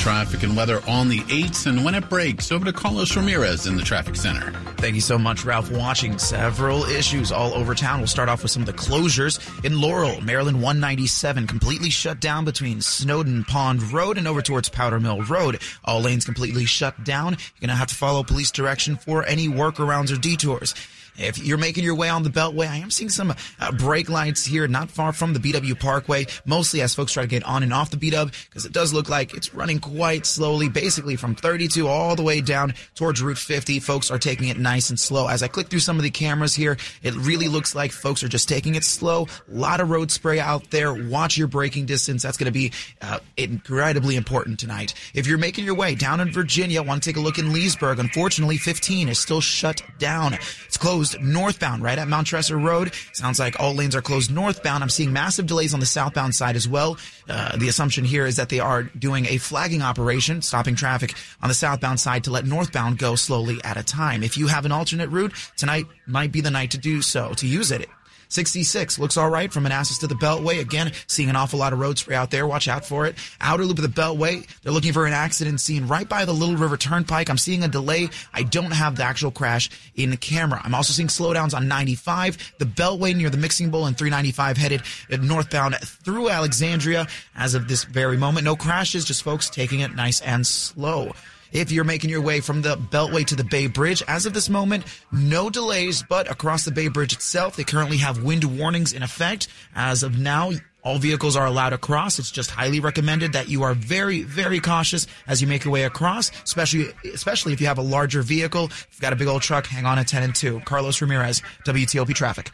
Traffic 0.00 0.42
and 0.44 0.56
weather 0.56 0.80
on 0.88 1.10
the 1.10 1.20
8th, 1.20 1.66
and 1.66 1.84
when 1.84 1.94
it 1.94 2.08
breaks, 2.08 2.50
over 2.50 2.64
to 2.64 2.72
Carlos 2.72 3.14
Ramirez 3.14 3.66
in 3.66 3.76
the 3.76 3.82
traffic 3.82 4.16
center. 4.16 4.50
Thank 4.78 4.94
you 4.94 5.02
so 5.02 5.18
much, 5.18 5.44
Ralph. 5.44 5.70
Watching 5.70 6.18
several 6.18 6.84
issues 6.84 7.30
all 7.30 7.52
over 7.52 7.74
town. 7.74 7.98
We'll 7.98 8.06
start 8.06 8.30
off 8.30 8.42
with 8.42 8.50
some 8.50 8.62
of 8.62 8.66
the 8.66 8.72
closures 8.72 9.38
in 9.62 9.78
Laurel, 9.78 10.22
Maryland 10.22 10.62
197, 10.62 11.46
completely 11.46 11.90
shut 11.90 12.18
down 12.18 12.46
between 12.46 12.80
Snowden 12.80 13.44
Pond 13.44 13.92
Road 13.92 14.16
and 14.16 14.26
over 14.26 14.40
towards 14.40 14.70
Powder 14.70 14.98
Mill 14.98 15.20
Road. 15.20 15.60
All 15.84 16.00
lanes 16.00 16.24
completely 16.24 16.64
shut 16.64 17.04
down. 17.04 17.32
You're 17.34 17.60
going 17.60 17.68
to 17.68 17.74
have 17.74 17.88
to 17.88 17.94
follow 17.94 18.22
police 18.22 18.50
direction 18.50 18.96
for 18.96 19.22
any 19.26 19.48
workarounds 19.48 20.10
or 20.10 20.18
detours. 20.18 20.74
If 21.16 21.38
you're 21.38 21.58
making 21.58 21.84
your 21.84 21.94
way 21.94 22.08
on 22.08 22.22
the 22.22 22.30
Beltway, 22.30 22.68
I 22.68 22.76
am 22.76 22.90
seeing 22.90 23.10
some 23.10 23.34
uh, 23.60 23.72
brake 23.72 24.08
lights 24.08 24.44
here 24.44 24.66
not 24.68 24.90
far 24.90 25.12
from 25.12 25.32
the 25.32 25.38
BW 25.38 25.78
Parkway, 25.78 26.26
mostly 26.44 26.80
as 26.80 26.94
folks 26.94 27.12
try 27.12 27.22
to 27.22 27.28
get 27.28 27.44
on 27.44 27.62
and 27.62 27.72
off 27.72 27.90
the 27.90 27.96
BW 27.96 28.32
because 28.48 28.64
it 28.64 28.72
does 28.72 28.92
look 28.92 29.08
like 29.08 29.34
it's 29.34 29.54
running 29.54 29.78
quite 29.78 30.26
slowly, 30.26 30.68
basically 30.68 31.16
from 31.16 31.34
32 31.34 31.88
all 31.88 32.16
the 32.16 32.22
way 32.22 32.40
down 32.40 32.74
towards 32.94 33.22
Route 33.22 33.38
50. 33.38 33.80
Folks 33.80 34.10
are 34.10 34.18
taking 34.18 34.48
it 34.48 34.58
nice 34.58 34.90
and 34.90 34.98
slow. 34.98 35.26
As 35.26 35.42
I 35.42 35.48
click 35.48 35.68
through 35.68 35.80
some 35.80 35.96
of 35.96 36.02
the 36.02 36.10
cameras 36.10 36.54
here, 36.54 36.76
it 37.02 37.14
really 37.14 37.48
looks 37.48 37.74
like 37.74 37.92
folks 37.92 38.22
are 38.22 38.28
just 38.28 38.48
taking 38.48 38.74
it 38.74 38.84
slow. 38.84 39.26
A 39.50 39.54
lot 39.54 39.80
of 39.80 39.90
road 39.90 40.10
spray 40.10 40.40
out 40.40 40.70
there. 40.70 40.92
Watch 40.92 41.36
your 41.36 41.48
braking 41.48 41.86
distance. 41.86 42.22
That's 42.22 42.36
going 42.36 42.46
to 42.46 42.52
be 42.52 42.72
uh, 43.02 43.18
incredibly 43.36 44.16
important 44.16 44.58
tonight. 44.58 44.94
If 45.14 45.26
you're 45.26 45.38
making 45.38 45.64
your 45.64 45.74
way 45.74 45.94
down 45.94 46.20
in 46.20 46.32
Virginia, 46.32 46.82
want 46.82 47.02
to 47.02 47.08
take 47.08 47.16
a 47.16 47.20
look 47.20 47.38
in 47.38 47.52
Leesburg. 47.52 47.98
Unfortunately, 47.98 48.56
15 48.56 49.08
is 49.08 49.18
still 49.18 49.40
shut 49.40 49.82
down. 49.98 50.34
It's 50.66 50.76
closed 50.76 50.99
northbound, 51.20 51.82
right 51.82 51.98
at 51.98 52.08
Montresor 52.08 52.58
Road. 52.58 52.92
Sounds 53.12 53.38
like 53.38 53.58
all 53.60 53.74
lanes 53.74 53.94
are 53.94 54.02
closed 54.02 54.30
northbound. 54.32 54.82
I'm 54.82 54.88
seeing 54.88 55.12
massive 55.12 55.46
delays 55.46 55.74
on 55.74 55.80
the 55.80 55.86
southbound 55.86 56.34
side 56.34 56.56
as 56.56 56.68
well. 56.68 56.98
Uh, 57.28 57.56
the 57.56 57.68
assumption 57.68 58.04
here 58.04 58.26
is 58.26 58.36
that 58.36 58.48
they 58.48 58.60
are 58.60 58.82
doing 58.82 59.26
a 59.26 59.38
flagging 59.38 59.82
operation, 59.82 60.42
stopping 60.42 60.74
traffic 60.74 61.14
on 61.42 61.48
the 61.48 61.54
southbound 61.54 62.00
side 62.00 62.24
to 62.24 62.30
let 62.30 62.46
northbound 62.46 62.98
go 62.98 63.14
slowly 63.14 63.60
at 63.64 63.76
a 63.76 63.82
time. 63.82 64.22
If 64.22 64.36
you 64.36 64.46
have 64.48 64.64
an 64.64 64.72
alternate 64.72 65.10
route, 65.10 65.32
tonight 65.56 65.86
might 66.06 66.32
be 66.32 66.40
the 66.40 66.50
night 66.50 66.72
to 66.72 66.78
do 66.78 67.02
so, 67.02 67.32
to 67.34 67.46
use 67.46 67.70
it. 67.70 67.88
66 68.30 68.98
looks 68.98 69.16
all 69.16 69.28
right 69.28 69.52
from 69.52 69.64
Manassas 69.64 69.98
to 69.98 70.06
the 70.06 70.14
Beltway. 70.14 70.60
Again, 70.60 70.92
seeing 71.06 71.28
an 71.28 71.36
awful 71.36 71.58
lot 71.58 71.72
of 71.72 71.78
road 71.78 71.98
spray 71.98 72.16
out 72.16 72.30
there. 72.30 72.46
Watch 72.46 72.68
out 72.68 72.84
for 72.84 73.06
it. 73.06 73.16
Outer 73.40 73.64
loop 73.64 73.78
of 73.78 73.82
the 73.82 74.00
Beltway. 74.00 74.46
They're 74.62 74.72
looking 74.72 74.92
for 74.92 75.06
an 75.06 75.12
accident 75.12 75.60
scene 75.60 75.86
right 75.86 76.08
by 76.08 76.24
the 76.24 76.32
Little 76.32 76.56
River 76.56 76.76
Turnpike. 76.76 77.28
I'm 77.28 77.38
seeing 77.38 77.62
a 77.62 77.68
delay. 77.68 78.08
I 78.32 78.44
don't 78.44 78.70
have 78.70 78.96
the 78.96 79.02
actual 79.02 79.30
crash 79.30 79.68
in 79.96 80.10
the 80.10 80.16
camera. 80.16 80.60
I'm 80.64 80.74
also 80.74 80.92
seeing 80.92 81.08
slowdowns 81.08 81.54
on 81.54 81.68
95, 81.68 82.54
the 82.58 82.64
Beltway 82.64 83.14
near 83.14 83.30
the 83.30 83.36
Mixing 83.36 83.70
Bowl 83.70 83.86
and 83.86 83.98
395 83.98 84.56
headed 84.56 84.82
northbound 85.22 85.74
through 85.76 86.30
Alexandria. 86.30 87.06
As 87.34 87.54
of 87.54 87.68
this 87.68 87.84
very 87.84 88.16
moment, 88.16 88.44
no 88.44 88.56
crashes, 88.56 89.04
just 89.04 89.22
folks 89.22 89.50
taking 89.50 89.80
it 89.80 89.94
nice 89.94 90.20
and 90.20 90.46
slow. 90.46 91.12
If 91.52 91.72
you're 91.72 91.84
making 91.84 92.10
your 92.10 92.20
way 92.20 92.40
from 92.40 92.62
the 92.62 92.76
Beltway 92.76 93.26
to 93.26 93.34
the 93.34 93.44
Bay 93.44 93.66
Bridge, 93.66 94.02
as 94.06 94.24
of 94.24 94.34
this 94.34 94.48
moment, 94.48 94.84
no 95.10 95.50
delays, 95.50 96.04
but 96.08 96.30
across 96.30 96.64
the 96.64 96.70
Bay 96.70 96.88
Bridge 96.88 97.12
itself, 97.12 97.56
they 97.56 97.64
currently 97.64 97.96
have 97.96 98.22
wind 98.22 98.44
warnings 98.44 98.92
in 98.92 99.02
effect. 99.02 99.48
As 99.74 100.04
of 100.04 100.16
now, 100.16 100.52
all 100.84 100.98
vehicles 100.98 101.36
are 101.36 101.46
allowed 101.46 101.72
across. 101.72 102.18
It's 102.20 102.30
just 102.30 102.50
highly 102.50 102.78
recommended 102.78 103.32
that 103.32 103.48
you 103.48 103.64
are 103.64 103.74
very, 103.74 104.22
very 104.22 104.60
cautious 104.60 105.08
as 105.26 105.42
you 105.42 105.48
make 105.48 105.64
your 105.64 105.72
way 105.72 105.84
across, 105.84 106.30
especially, 106.44 106.86
especially 107.12 107.52
if 107.52 107.60
you 107.60 107.66
have 107.66 107.78
a 107.78 107.82
larger 107.82 108.22
vehicle. 108.22 108.66
If 108.66 108.88
you've 108.92 109.00
got 109.00 109.12
a 109.12 109.16
big 109.16 109.28
old 109.28 109.42
truck, 109.42 109.66
hang 109.66 109.86
on 109.86 109.98
at 109.98 110.06
10 110.06 110.22
and 110.22 110.34
2. 110.34 110.60
Carlos 110.60 111.00
Ramirez, 111.00 111.42
WTOP 111.66 112.14
Traffic. 112.14 112.50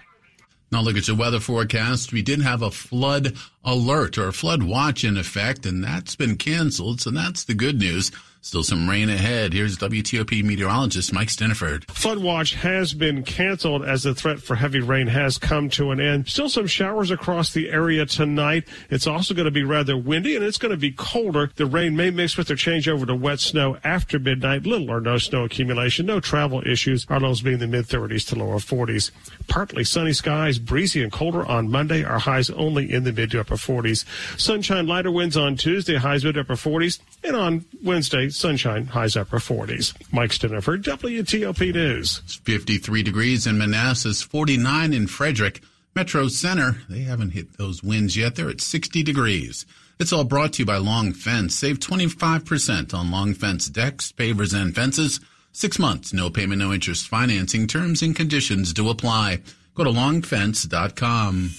Now 0.73 0.81
look 0.81 0.97
at 0.97 1.07
your 1.07 1.17
weather 1.17 1.39
forecast. 1.39 2.13
We 2.13 2.23
did 2.23 2.43
have 2.43 2.63
a 2.63 2.73
flood 2.73 3.37
alert 3.65 4.19
or 4.19 4.29
a 4.29 4.33
flood 4.33 4.65
watch 4.65 5.05
in 5.05 5.17
effect, 5.17 5.65
and 5.65 5.85
that's 5.85 6.17
been 6.17 6.37
canceled. 6.37 7.01
So 7.01 7.11
that's 7.11 7.45
the 7.45 7.55
good 7.55 7.79
news. 7.79 8.11
Still 8.47 8.63
some 8.63 8.89
rain 8.89 9.11
ahead. 9.11 9.53
Here's 9.53 9.77
WTOP 9.77 10.45
meteorologist 10.45 11.13
Mike 11.13 11.31
Stinneford. 11.31 11.91
Flood 11.91 12.19
watch 12.19 12.55
has 12.55 12.95
been 12.95 13.25
canceled 13.25 13.85
as 13.85 14.05
the 14.05 14.15
threat 14.15 14.39
for 14.39 14.55
heavy 14.55 14.79
rain 14.79 15.09
has 15.09 15.37
come 15.37 15.69
to 15.71 15.91
an 15.91 15.99
end. 15.99 16.29
Still 16.29 16.49
some 16.49 16.69
showers 16.69 17.11
across 17.11 17.53
the 17.53 17.69
area 17.71 18.07
tonight. 18.07 18.69
It's 18.89 19.09
also 19.09 19.35
going 19.35 19.47
to 19.47 19.51
be 19.51 19.65
rather 19.65 19.97
windy 19.97 20.37
and 20.37 20.45
it's 20.45 20.59
going 20.59 20.71
to 20.71 20.77
be 20.77 20.93
colder. 20.93 21.51
The 21.57 21.67
rain 21.67 21.97
may 21.97 22.11
mix 22.11 22.37
with 22.37 22.49
or 22.49 22.55
change 22.55 22.89
over 22.89 23.05
to 23.05 23.17
wet 23.17 23.41
snow 23.41 23.79
after 23.83 24.17
midnight. 24.21 24.65
Little 24.65 24.93
or 24.93 25.01
no 25.01 25.19
snow 25.19 25.43
accumulation. 25.43 26.07
No 26.07 26.21
travel 26.21 26.63
issues. 26.65 27.05
Our 27.09 27.19
lows 27.19 27.43
being 27.43 27.59
the 27.59 27.67
mid 27.67 27.87
30s 27.87 28.29
to 28.29 28.37
lower 28.37 28.59
40s. 28.59 29.11
Partly 29.49 29.83
sunny 29.83 30.13
skies, 30.13 30.61
breezy 30.61 31.03
and 31.03 31.11
colder 31.11 31.45
on 31.45 31.69
Monday. 31.69 32.05
Our 32.05 32.21
highs 32.21 32.51
only 32.51 32.93
in 32.93 33.03
the 33.03 33.13
mid 33.13 33.33
to 33.33 33.41
upper 33.41 33.57
40s. 33.57 34.05
Sunshine, 34.39 34.87
lighter 34.87 35.11
winds 35.11 35.37
on 35.37 35.57
Tuesday. 35.57 35.97
Highs 35.97 36.25
mid 36.25 36.39
upper 36.39 36.55
40s. 36.55 37.01
And 37.25 37.35
on 37.35 37.65
Wednesday, 37.83 38.29
sunshine, 38.37 38.87
highs 38.87 39.17
upper 39.17 39.39
40s. 39.39 39.95
Mike 40.13 40.31
Stinneford, 40.31 40.83
WTOP 40.83 41.75
News. 41.75 42.21
It's 42.25 42.35
53 42.37 43.03
degrees 43.03 43.47
in 43.47 43.59
Manassas, 43.59 44.23
49 44.23 44.93
in 44.93 45.07
Frederick. 45.07 45.63
Metro 45.95 46.29
Center, 46.29 46.77
they 46.91 47.01
haven't 47.01 47.31
hit 47.31 47.57
those 47.57 47.83
winds 47.83 48.17
yet. 48.17 48.35
They're 48.35 48.51
at 48.51 48.61
60 48.61 49.03
degrees. 49.03 49.65
It's 49.99 50.13
all 50.13 50.25
brought 50.25 50.53
to 50.55 50.63
you 50.63 50.67
by 50.67 50.77
Long 50.77 51.13
Fence. 51.13 51.55
Save 51.55 51.79
25% 51.79 52.93
on 52.93 53.11
Long 53.11 53.33
Fence 53.33 53.69
decks, 53.69 54.13
pavers, 54.13 54.53
and 54.55 54.75
fences. 54.75 55.21
Six 55.53 55.79
months, 55.79 56.13
no 56.13 56.29
payment, 56.29 56.59
no 56.59 56.71
interest 56.71 57.09
financing. 57.09 57.67
Terms 57.67 58.03
and 58.03 58.15
conditions 58.15 58.75
do 58.75 58.91
apply. 58.91 59.41
Go 59.75 59.85
to 59.85 59.91
longfence.com. 59.91 61.51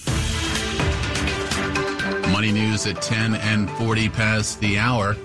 Money 2.32 2.52
news 2.52 2.86
at 2.86 3.02
10 3.02 3.34
and 3.34 3.68
40 3.72 4.08
past 4.10 4.60
the 4.60 4.78
hour. 4.78 5.16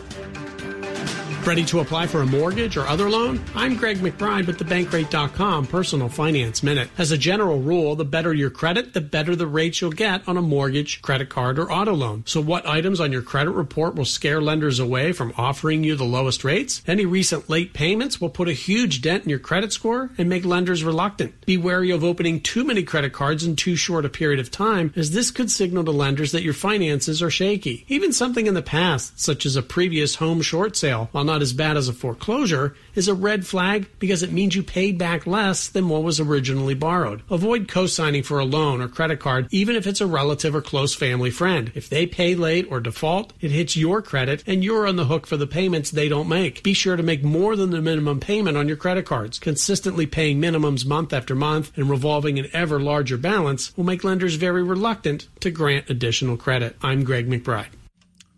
Ready 1.45 1.65
to 1.65 1.81
apply 1.81 2.07
for 2.07 2.21
a 2.21 2.25
mortgage 2.25 2.77
or 2.77 2.87
other 2.87 3.09
loan? 3.09 3.43
I'm 3.53 3.75
Greg 3.75 3.97
McBride 3.97 4.47
with 4.47 4.57
the 4.57 4.63
Bankrate.com 4.63 5.67
Personal 5.67 6.07
Finance 6.07 6.63
Minute. 6.63 6.87
As 6.97 7.11
a 7.11 7.17
general 7.17 7.59
rule, 7.59 7.97
the 7.97 8.05
better 8.05 8.33
your 8.33 8.49
credit, 8.49 8.93
the 8.93 9.01
better 9.01 9.35
the 9.35 9.45
rates 9.45 9.81
you'll 9.81 9.91
get 9.91 10.25
on 10.25 10.37
a 10.37 10.41
mortgage, 10.41 11.01
credit 11.01 11.27
card, 11.27 11.59
or 11.59 11.69
auto 11.69 11.91
loan. 11.93 12.23
So 12.25 12.39
what 12.39 12.65
items 12.65 13.01
on 13.01 13.11
your 13.11 13.23
credit 13.23 13.51
report 13.51 13.95
will 13.95 14.05
scare 14.05 14.41
lenders 14.41 14.79
away 14.79 15.11
from 15.11 15.33
offering 15.35 15.83
you 15.83 15.97
the 15.97 16.05
lowest 16.05 16.45
rates? 16.45 16.81
Any 16.87 17.05
recent 17.05 17.49
late 17.49 17.73
payments 17.73 18.21
will 18.21 18.29
put 18.29 18.47
a 18.47 18.53
huge 18.53 19.01
dent 19.01 19.25
in 19.25 19.29
your 19.29 19.39
credit 19.39 19.73
score 19.73 20.11
and 20.17 20.29
make 20.29 20.45
lenders 20.45 20.85
reluctant. 20.85 21.45
Be 21.45 21.57
wary 21.57 21.91
of 21.91 22.05
opening 22.05 22.39
too 22.39 22.63
many 22.63 22.83
credit 22.83 23.11
cards 23.11 23.43
in 23.43 23.57
too 23.57 23.75
short 23.75 24.05
a 24.05 24.09
period 24.09 24.39
of 24.39 24.49
time, 24.49 24.93
as 24.95 25.11
this 25.11 25.29
could 25.29 25.51
signal 25.51 25.83
to 25.83 25.91
lenders 25.91 26.31
that 26.31 26.43
your 26.43 26.53
finances 26.53 27.21
are 27.21 27.29
shaky. 27.29 27.83
Even 27.89 28.13
something 28.13 28.47
in 28.47 28.53
the 28.53 28.61
past, 28.61 29.19
such 29.19 29.45
as 29.45 29.57
a 29.57 29.61
previous 29.61 30.15
home 30.15 30.41
short 30.41 30.77
sale, 30.77 31.09
while 31.11 31.25
not 31.25 31.32
as 31.41 31.53
bad 31.53 31.77
as 31.77 31.87
a 31.87 31.93
foreclosure, 31.93 32.75
is 32.95 33.07
a 33.07 33.13
red 33.13 33.45
flag 33.45 33.87
because 33.99 34.23
it 34.23 34.31
means 34.31 34.55
you 34.55 34.63
paid 34.63 34.97
back 34.97 35.25
less 35.25 35.69
than 35.69 35.89
what 35.89 36.03
was 36.03 36.19
originally 36.19 36.73
borrowed. 36.73 37.23
Avoid 37.29 37.67
co-signing 37.67 38.23
for 38.23 38.39
a 38.39 38.45
loan 38.45 38.81
or 38.81 38.87
credit 38.87 39.19
card 39.19 39.47
even 39.51 39.75
if 39.75 39.87
it's 39.87 40.01
a 40.01 40.07
relative 40.07 40.55
or 40.55 40.61
close 40.61 40.93
family 40.93 41.31
friend. 41.31 41.71
If 41.75 41.89
they 41.89 42.05
pay 42.05 42.35
late 42.35 42.67
or 42.69 42.79
default, 42.79 43.33
it 43.39 43.51
hits 43.51 43.75
your 43.75 44.01
credit 44.01 44.43
and 44.45 44.63
you're 44.63 44.87
on 44.87 44.95
the 44.95 45.05
hook 45.05 45.27
for 45.27 45.37
the 45.37 45.47
payments 45.47 45.91
they 45.91 46.09
don't 46.09 46.27
make. 46.27 46.63
Be 46.63 46.73
sure 46.73 46.95
to 46.95 47.03
make 47.03 47.23
more 47.23 47.55
than 47.55 47.71
the 47.71 47.81
minimum 47.81 48.19
payment 48.19 48.57
on 48.57 48.67
your 48.67 48.77
credit 48.77 49.05
cards. 49.05 49.39
Consistently 49.39 50.05
paying 50.05 50.41
minimums 50.41 50.85
month 50.85 51.13
after 51.13 51.35
month 51.35 51.71
and 51.75 51.89
revolving 51.89 52.39
an 52.39 52.47
ever 52.53 52.79
larger 52.79 53.17
balance 53.17 53.75
will 53.77 53.83
make 53.83 54.03
lenders 54.03 54.35
very 54.35 54.63
reluctant 54.63 55.27
to 55.39 55.51
grant 55.51 55.89
additional 55.89 56.37
credit. 56.37 56.75
I'm 56.81 57.03
Greg 57.03 57.29
McBride. 57.29 57.67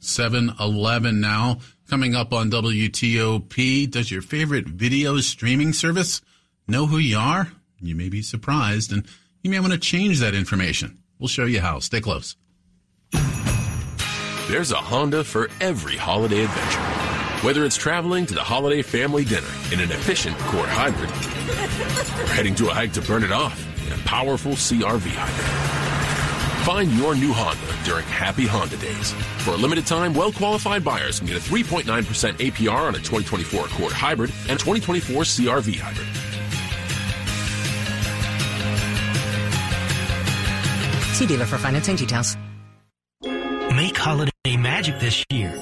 7-Eleven 0.02 1.20
now. 1.20 1.60
Coming 1.88 2.16
up 2.16 2.34
on 2.34 2.50
WTOP, 2.50 3.92
does 3.92 4.10
your 4.10 4.24
favorite 4.24 4.66
video 4.66 5.20
streaming 5.20 5.72
service 5.72 6.20
know 6.68 6.88
who 6.88 6.98
you 6.98 7.16
are? 7.20 7.52
You 7.80 7.94
may 7.96 8.10
be 8.10 8.24
surprised, 8.24 8.92
and 8.92 9.06
you 9.44 9.52
may 9.52 9.60
want 9.60 9.72
to 9.74 9.78
change 9.78 10.20
that 10.20 10.34
information. 10.34 10.98
We'll 11.20 11.28
show 11.28 11.46
you 11.46 11.62
how. 11.62 11.78
Stay 11.80 12.02
close. 12.02 12.38
There's 14.48 14.72
a 14.72 14.78
Honda 14.78 15.24
for 15.24 15.48
every 15.62 15.96
holiday 15.96 16.46
adventure. 16.46 17.46
Whether 17.46 17.64
it's 17.64 17.78
traveling 17.78 18.26
to 18.28 18.34
the 18.34 18.42
holiday 18.42 18.82
family 18.82 19.24
dinner 19.24 19.48
in 19.72 19.80
an 19.80 19.92
efficient 19.92 20.36
Accord 20.42 20.70
hybrid, 20.70 21.12
or 21.12 22.34
heading 22.34 22.56
to 22.56 22.68
a 22.68 22.74
hike 22.74 22.94
to 22.94 23.02
burn 23.02 23.24
it 23.24 23.32
off 23.32 23.64
in 23.86 23.94
a 23.94 23.98
powerful 24.06 24.54
CRV 24.54 25.12
hybrid. 25.12 25.85
Find 26.66 26.92
your 26.94 27.14
new 27.14 27.32
Honda 27.32 27.86
during 27.86 28.06
Happy 28.08 28.48
Honda 28.48 28.78
Days. 28.78 29.12
For 29.44 29.52
a 29.52 29.56
limited 29.56 29.86
time, 29.86 30.16
well 30.16 30.32
qualified 30.32 30.84
buyers 30.84 31.20
can 31.20 31.28
get 31.28 31.38
a 31.38 31.40
3.9% 31.40 31.84
APR 31.86 32.88
on 32.88 32.96
a 32.96 32.98
2024 32.98 33.68
Accord 33.68 33.94
Hybrid 33.94 34.32
and 34.50 34.58
2024 34.60 35.22
CRV 35.22 35.76
Hybrid. 35.80 36.08
See 41.16 41.28
dealer 41.28 41.46
for 41.46 41.60
financing 41.60 41.98
details. 41.98 42.36
Make 43.76 43.96
holiday 43.96 44.58
magic 44.58 45.00
this 45.00 45.24
year 45.30 45.54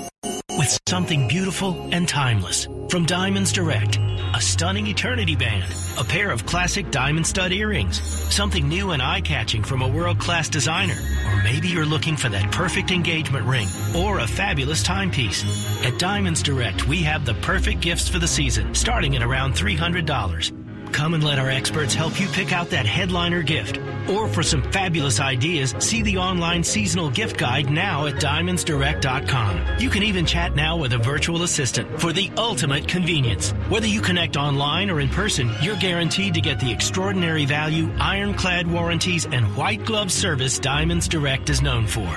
with 0.63 0.79
something 0.87 1.27
beautiful 1.27 1.89
and 1.91 2.07
timeless 2.07 2.69
from 2.87 3.05
Diamonds 3.05 3.51
Direct. 3.51 3.99
A 4.33 4.39
stunning 4.39 4.87
eternity 4.87 5.35
band, 5.35 5.69
a 5.97 6.05
pair 6.05 6.31
of 6.31 6.45
classic 6.45 6.89
diamond 6.89 7.27
stud 7.27 7.51
earrings, 7.51 8.01
something 8.33 8.69
new 8.69 8.91
and 8.91 9.01
eye-catching 9.01 9.61
from 9.61 9.81
a 9.81 9.87
world-class 9.87 10.47
designer, 10.47 10.95
or 11.27 11.43
maybe 11.43 11.67
you're 11.67 11.85
looking 11.85 12.15
for 12.15 12.29
that 12.29 12.49
perfect 12.53 12.91
engagement 12.91 13.45
ring 13.45 13.67
or 13.97 14.19
a 14.19 14.27
fabulous 14.27 14.81
timepiece. 14.81 15.43
At 15.85 15.99
Diamonds 15.99 16.41
Direct, 16.41 16.87
we 16.87 17.03
have 17.03 17.25
the 17.25 17.35
perfect 17.35 17.81
gifts 17.81 18.07
for 18.07 18.19
the 18.19 18.27
season, 18.27 18.73
starting 18.73 19.17
at 19.17 19.21
around 19.21 19.55
$300. 19.55 20.62
Come 20.93 21.15
and 21.15 21.23
let 21.23 21.39
our 21.39 21.49
experts 21.49 21.95
help 21.95 22.19
you 22.21 22.27
pick 22.27 22.53
out 22.53 22.69
that 22.69 22.85
headliner 22.85 23.41
gift. 23.41 23.79
Or 24.07 24.27
for 24.27 24.43
some 24.43 24.61
fabulous 24.71 25.19
ideas, 25.19 25.73
see 25.79 26.03
the 26.03 26.17
online 26.17 26.63
seasonal 26.63 27.09
gift 27.09 27.37
guide 27.37 27.69
now 27.69 28.05
at 28.05 28.15
diamondsdirect.com. 28.15 29.79
You 29.79 29.89
can 29.89 30.03
even 30.03 30.25
chat 30.25 30.55
now 30.55 30.77
with 30.77 30.93
a 30.93 30.99
virtual 30.99 31.41
assistant 31.43 31.99
for 31.99 32.13
the 32.13 32.31
ultimate 32.37 32.87
convenience. 32.87 33.51
Whether 33.69 33.87
you 33.87 34.01
connect 34.01 34.37
online 34.37 34.91
or 34.91 34.99
in 34.99 35.09
person, 35.09 35.51
you're 35.61 35.77
guaranteed 35.77 36.35
to 36.35 36.41
get 36.41 36.59
the 36.59 36.71
extraordinary 36.71 37.45
value, 37.45 37.91
ironclad 37.99 38.67
warranties, 38.67 39.25
and 39.25 39.55
white 39.57 39.83
glove 39.85 40.11
service 40.11 40.59
Diamonds 40.59 41.07
Direct 41.07 41.49
is 41.49 41.63
known 41.63 41.87
for. 41.87 42.07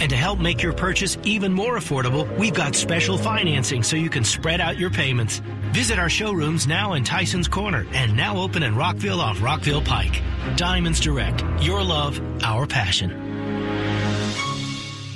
And 0.00 0.10
to 0.10 0.16
help 0.16 0.38
make 0.38 0.62
your 0.62 0.72
purchase 0.72 1.16
even 1.24 1.52
more 1.52 1.76
affordable, 1.76 2.26
we've 2.38 2.54
got 2.54 2.74
special 2.74 3.16
financing 3.18 3.82
so 3.82 3.96
you 3.96 4.10
can 4.10 4.24
spread 4.24 4.60
out 4.60 4.78
your 4.78 4.90
payments. 4.90 5.40
Visit 5.72 5.98
our 5.98 6.08
showrooms 6.08 6.66
now 6.66 6.94
in 6.94 7.04
Tyson's 7.04 7.48
Corner 7.48 7.86
and 7.92 8.16
now 8.16 8.36
open 8.36 8.62
in 8.62 8.76
Rockville 8.76 9.20
off 9.20 9.42
Rockville 9.42 9.82
Pike. 9.82 10.22
Diamonds 10.56 11.00
Direct. 11.00 11.42
Your 11.60 11.82
love, 11.82 12.20
our 12.42 12.66
passion. 12.66 13.10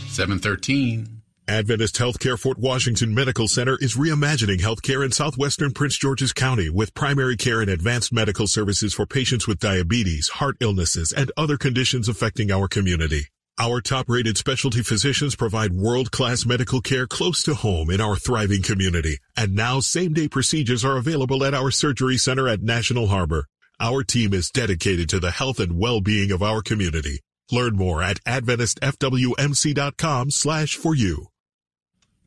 713. 0.08 1.18
Adventist 1.48 1.96
Healthcare 1.96 2.38
Fort 2.38 2.58
Washington 2.58 3.14
Medical 3.14 3.48
Center 3.48 3.78
is 3.80 3.96
reimagining 3.96 4.58
healthcare 4.58 5.02
in 5.02 5.12
southwestern 5.12 5.72
Prince 5.72 5.96
George's 5.96 6.34
County 6.34 6.68
with 6.68 6.92
primary 6.92 7.38
care 7.38 7.62
and 7.62 7.70
advanced 7.70 8.12
medical 8.12 8.46
services 8.46 8.92
for 8.92 9.06
patients 9.06 9.48
with 9.48 9.58
diabetes, 9.58 10.28
heart 10.28 10.56
illnesses, 10.60 11.10
and 11.10 11.32
other 11.38 11.56
conditions 11.56 12.06
affecting 12.06 12.50
our 12.50 12.68
community. 12.68 13.28
Our 13.60 13.80
top-rated 13.80 14.38
specialty 14.38 14.82
physicians 14.82 15.34
provide 15.34 15.72
world-class 15.72 16.46
medical 16.46 16.80
care 16.80 17.08
close 17.08 17.42
to 17.42 17.54
home 17.54 17.90
in 17.90 18.00
our 18.00 18.14
thriving 18.14 18.62
community. 18.62 19.18
And 19.36 19.56
now 19.56 19.80
same-day 19.80 20.28
procedures 20.28 20.84
are 20.84 20.96
available 20.96 21.44
at 21.44 21.54
our 21.54 21.72
surgery 21.72 22.18
center 22.18 22.46
at 22.46 22.62
National 22.62 23.08
Harbor. 23.08 23.46
Our 23.80 24.04
team 24.04 24.32
is 24.32 24.50
dedicated 24.50 25.08
to 25.08 25.18
the 25.18 25.32
health 25.32 25.58
and 25.58 25.76
well-being 25.76 26.30
of 26.30 26.40
our 26.40 26.62
community. 26.62 27.18
Learn 27.50 27.74
more 27.74 28.00
at 28.00 28.22
AdventistFWMC.com 28.24 30.30
slash 30.30 30.76
for 30.76 30.94
you. 30.94 31.26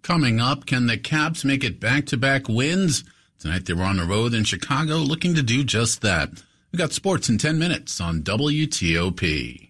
Coming 0.01 0.41
up, 0.41 0.65
can 0.65 0.87
the 0.87 0.97
Caps 0.97 1.45
make 1.45 1.63
it 1.63 1.79
back-to-back 1.79 2.49
wins? 2.49 3.05
Tonight 3.39 3.67
they 3.67 3.73
were 3.73 3.83
on 3.83 3.97
the 3.97 4.03
road 4.03 4.33
in 4.33 4.43
Chicago 4.43 4.97
looking 4.97 5.33
to 5.35 5.41
do 5.41 5.63
just 5.63 6.01
that. 6.01 6.29
We've 6.73 6.79
got 6.79 6.91
sports 6.91 7.29
in 7.29 7.37
10 7.37 7.57
minutes 7.57 8.01
on 8.01 8.21
WTOP. 8.21 9.69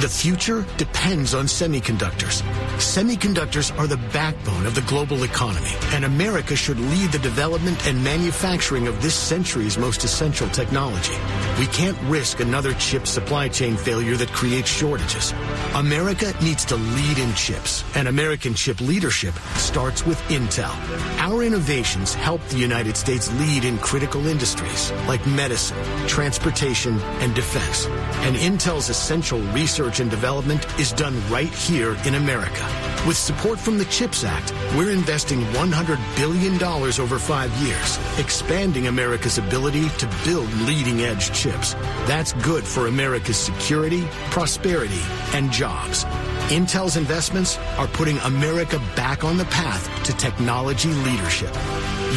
The 0.00 0.08
future 0.08 0.64
depends 0.78 1.34
on 1.34 1.44
semiconductors. 1.44 2.40
Semiconductors 2.78 3.78
are 3.78 3.86
the 3.86 3.98
backbone 4.14 4.64
of 4.64 4.74
the 4.74 4.80
global 4.82 5.24
economy, 5.24 5.74
and 5.92 6.06
America 6.06 6.56
should 6.56 6.80
lead 6.80 7.12
the 7.12 7.18
development 7.18 7.86
and 7.86 8.02
manufacturing 8.02 8.88
of 8.88 9.02
this 9.02 9.14
century's 9.14 9.76
most 9.76 10.02
essential 10.02 10.48
technology. 10.48 11.12
We 11.58 11.66
can't 11.66 11.98
risk 12.04 12.40
another 12.40 12.72
chip 12.74 13.06
supply 13.06 13.48
chain 13.48 13.76
failure 13.76 14.16
that 14.16 14.32
creates 14.32 14.70
shortages. 14.70 15.34
America 15.74 16.32
needs 16.42 16.64
to 16.64 16.76
lead 16.76 17.18
in 17.18 17.34
chips, 17.34 17.84
and 17.94 18.08
American 18.08 18.54
chip 18.54 18.80
leadership 18.80 19.34
starts 19.56 20.06
with 20.06 20.18
Intel. 20.30 20.72
Our 21.18 21.42
innovations 21.42 22.14
help 22.14 22.42
the 22.46 22.56
United 22.56 22.96
States 22.96 23.30
lead 23.38 23.66
in 23.66 23.76
critical 23.76 24.26
industries 24.28 24.92
like 25.06 25.26
medicine, 25.26 25.76
transportation, 26.06 26.98
and 27.20 27.34
defense. 27.34 27.84
And 28.24 28.34
Intel's 28.36 28.88
essential 28.88 29.40
research 29.52 29.89
and 29.98 30.08
development 30.08 30.64
is 30.78 30.92
done 30.92 31.20
right 31.28 31.48
here 31.48 31.96
in 32.06 32.14
America. 32.14 32.64
With 33.06 33.16
support 33.16 33.58
from 33.58 33.78
the 33.78 33.84
CHIPS 33.86 34.22
Act, 34.22 34.52
we're 34.76 34.92
investing 34.92 35.40
$100 35.54 36.16
billion 36.16 36.62
over 36.62 37.18
five 37.18 37.50
years, 37.62 37.98
expanding 38.18 38.86
America's 38.86 39.38
ability 39.38 39.88
to 39.88 40.08
build 40.24 40.52
leading 40.68 41.00
edge 41.00 41.32
chips. 41.32 41.74
That's 42.06 42.32
good 42.34 42.62
for 42.62 42.86
America's 42.86 43.38
security, 43.38 44.06
prosperity, 44.30 45.00
and 45.34 45.50
jobs. 45.50 46.04
Intel's 46.50 46.96
investments 46.96 47.58
are 47.78 47.88
putting 47.88 48.18
America 48.18 48.78
back 48.94 49.24
on 49.24 49.36
the 49.36 49.46
path 49.46 49.88
to 50.04 50.12
technology 50.16 50.90
leadership. 50.90 51.52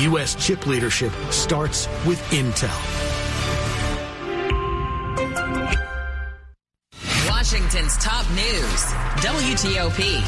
U.S. 0.01 0.35
chip 0.35 0.67
leadership 0.67 1.13
starts 1.31 1.87
with 2.05 2.21
Intel. 2.31 3.12
Top 8.03 8.29
news. 8.31 8.83
WTOP. 9.23 10.21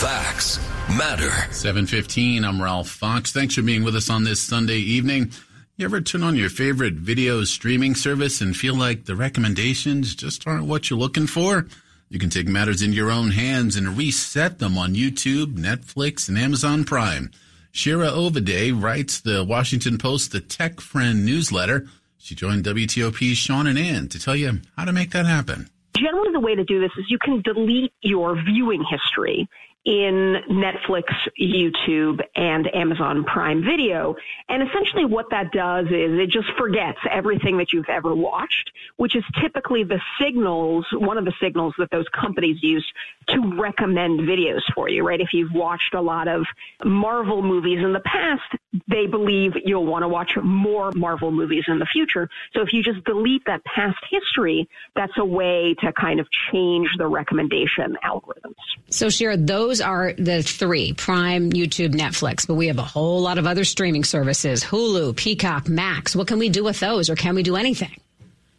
Facts 0.00 0.58
matter. 0.96 1.28
715, 1.52 2.42
I'm 2.42 2.62
Ralph 2.62 2.88
Fox. 2.88 3.32
Thanks 3.32 3.54
for 3.54 3.60
being 3.60 3.84
with 3.84 3.94
us 3.94 4.08
on 4.08 4.24
this 4.24 4.40
Sunday 4.40 4.78
evening. 4.78 5.32
You 5.76 5.84
ever 5.84 6.00
turn 6.00 6.22
on 6.22 6.36
your 6.36 6.48
favorite 6.48 6.94
video 6.94 7.44
streaming 7.44 7.94
service 7.94 8.40
and 8.40 8.56
feel 8.56 8.74
like 8.74 9.04
the 9.04 9.14
recommendations 9.14 10.14
just 10.14 10.46
aren't 10.46 10.64
what 10.64 10.88
you're 10.88 10.98
looking 10.98 11.26
for? 11.26 11.66
You 12.08 12.18
can 12.18 12.30
take 12.30 12.48
matters 12.48 12.80
into 12.80 12.96
your 12.96 13.10
own 13.10 13.32
hands 13.32 13.76
and 13.76 13.98
reset 13.98 14.58
them 14.58 14.78
on 14.78 14.94
YouTube, 14.94 15.58
Netflix, 15.58 16.30
and 16.30 16.38
Amazon 16.38 16.84
Prime. 16.84 17.30
Shira 17.72 18.08
Ovide 18.08 18.72
writes 18.72 19.20
the 19.20 19.44
Washington 19.44 19.98
Post, 19.98 20.32
the 20.32 20.40
Tech 20.40 20.80
Friend 20.80 21.26
newsletter. 21.26 21.88
She 22.16 22.34
joined 22.34 22.64
WTOP's 22.64 23.36
Sean 23.36 23.66
and 23.66 23.78
Ann 23.78 24.08
to 24.08 24.18
tell 24.18 24.34
you 24.34 24.62
how 24.78 24.86
to 24.86 24.94
make 24.94 25.10
that 25.10 25.26
happen. 25.26 25.68
Generally, 26.00 26.32
the 26.32 26.40
way 26.40 26.54
to 26.54 26.64
do 26.64 26.80
this 26.80 26.90
is 26.98 27.06
you 27.08 27.18
can 27.18 27.42
delete 27.42 27.92
your 28.02 28.36
viewing 28.42 28.84
history 28.88 29.48
in 29.84 30.36
Netflix, 30.50 31.04
YouTube, 31.40 32.20
and 32.36 32.68
Amazon 32.74 33.24
Prime 33.24 33.64
Video. 33.64 34.14
And 34.48 34.62
essentially 34.68 35.06
what 35.06 35.30
that 35.30 35.50
does 35.52 35.86
is 35.86 36.18
it 36.18 36.28
just 36.28 36.48
forgets 36.58 36.98
everything 37.10 37.56
that 37.56 37.72
you've 37.72 37.88
ever 37.88 38.14
watched, 38.14 38.70
which 38.96 39.16
is 39.16 39.24
typically 39.40 39.84
the 39.84 40.00
signals, 40.20 40.84
one 40.92 41.16
of 41.16 41.24
the 41.24 41.32
signals 41.40 41.74
that 41.78 41.90
those 41.90 42.06
companies 42.08 42.58
use 42.60 42.84
to 43.28 43.60
recommend 43.60 44.20
videos 44.20 44.62
for 44.74 44.88
you, 44.88 45.06
right? 45.06 45.20
If 45.20 45.32
you've 45.32 45.52
watched 45.52 45.94
a 45.94 46.00
lot 46.00 46.28
of 46.28 46.44
Marvel 46.84 47.42
movies 47.42 47.78
in 47.82 47.92
the 47.92 48.00
past, 48.00 48.42
they 48.88 49.06
believe 49.06 49.52
you'll 49.64 49.86
want 49.86 50.02
to 50.02 50.08
watch 50.08 50.32
more 50.42 50.92
Marvel 50.92 51.30
movies 51.30 51.64
in 51.68 51.78
the 51.78 51.86
future. 51.86 52.28
So 52.54 52.62
if 52.62 52.72
you 52.72 52.82
just 52.82 53.04
delete 53.04 53.44
that 53.46 53.64
past 53.64 53.98
history, 54.10 54.68
that's 54.94 55.12
a 55.16 55.24
way 55.24 55.74
to 55.80 55.92
kind 55.92 56.20
of 56.20 56.28
change 56.52 56.88
the 56.98 57.06
recommendation 57.06 57.96
algorithms. 58.04 58.54
So 58.90 59.08
Shira, 59.08 59.36
those 59.36 59.80
are 59.80 60.12
the 60.14 60.42
three, 60.42 60.92
Prime, 60.92 61.50
YouTube, 61.50 61.94
Netflix, 61.94 62.46
but 62.46 62.54
we 62.54 62.68
have 62.68 62.78
a 62.78 62.82
whole 62.82 63.20
lot 63.20 63.38
of 63.38 63.46
other 63.46 63.64
streaming 63.64 64.04
services, 64.04 64.64
Hulu, 64.64 65.16
Peacock, 65.16 65.68
Max. 65.68 66.16
What 66.16 66.26
can 66.26 66.38
we 66.38 66.48
do 66.48 66.64
with 66.64 66.80
those 66.80 67.10
or 67.10 67.14
can 67.14 67.34
we 67.34 67.42
do 67.42 67.56
anything? 67.56 67.96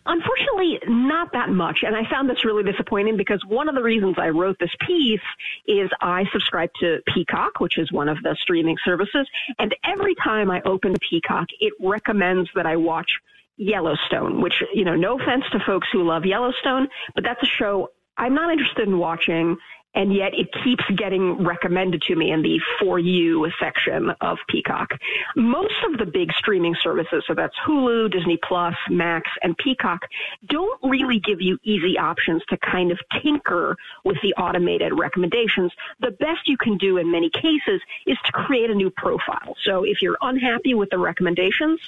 Unfortunately, 0.05 0.79
not 0.87 1.33
that 1.33 1.49
much. 1.49 1.79
And 1.83 1.95
I 1.95 2.09
found 2.09 2.29
this 2.29 2.43
really 2.43 2.63
disappointing 2.63 3.17
because 3.17 3.43
one 3.47 3.69
of 3.69 3.75
the 3.75 3.83
reasons 3.83 4.15
I 4.17 4.29
wrote 4.29 4.57
this 4.59 4.73
piece 4.87 5.19
is 5.67 5.89
I 6.01 6.23
subscribe 6.31 6.71
to 6.79 6.99
Peacock, 7.13 7.59
which 7.59 7.77
is 7.77 7.91
one 7.91 8.09
of 8.09 8.17
the 8.23 8.35
streaming 8.41 8.77
services. 8.83 9.27
And 9.59 9.75
every 9.83 10.15
time 10.15 10.49
I 10.49 10.61
open 10.61 10.95
Peacock, 11.09 11.47
it 11.59 11.73
recommends 11.79 12.49
that 12.55 12.65
I 12.65 12.77
watch 12.77 13.11
Yellowstone, 13.57 14.41
which, 14.41 14.63
you 14.73 14.85
know, 14.85 14.95
no 14.95 15.19
offense 15.19 15.43
to 15.51 15.59
folks 15.59 15.87
who 15.91 16.03
love 16.03 16.25
Yellowstone, 16.25 16.87
but 17.13 17.23
that's 17.23 17.43
a 17.43 17.45
show 17.45 17.89
I'm 18.19 18.35
not 18.35 18.51
interested 18.51 18.87
in 18.87 18.97
watching 18.97 19.57
and 19.95 20.13
yet 20.13 20.33
it 20.33 20.47
keeps 20.63 20.83
getting 20.95 21.43
recommended 21.43 22.01
to 22.03 22.15
me 22.15 22.31
in 22.31 22.41
the 22.41 22.59
for 22.79 22.99
you 22.99 23.49
section 23.59 24.11
of 24.21 24.37
Peacock. 24.47 24.89
Most 25.35 25.73
of 25.87 25.97
the 25.97 26.05
big 26.05 26.31
streaming 26.33 26.75
services, 26.81 27.23
so 27.27 27.33
that's 27.33 27.55
Hulu, 27.67 28.11
Disney 28.11 28.37
Plus, 28.47 28.75
Max, 28.89 29.29
and 29.41 29.57
Peacock, 29.57 30.01
don't 30.47 30.79
really 30.83 31.19
give 31.19 31.41
you 31.41 31.57
easy 31.63 31.97
options 31.97 32.43
to 32.49 32.57
kind 32.57 32.91
of 32.91 32.99
tinker 33.21 33.75
with 34.05 34.17
the 34.21 34.33
automated 34.35 34.97
recommendations. 34.97 35.71
The 35.99 36.11
best 36.11 36.47
you 36.47 36.57
can 36.57 36.77
do 36.77 36.97
in 36.97 37.11
many 37.11 37.29
cases 37.29 37.81
is 38.05 38.17
to 38.25 38.31
create 38.31 38.69
a 38.69 38.75
new 38.75 38.89
profile. 38.91 39.55
So 39.63 39.83
if 39.83 40.01
you're 40.01 40.17
unhappy 40.21 40.73
with 40.73 40.89
the 40.89 40.97
recommendations, 40.97 41.79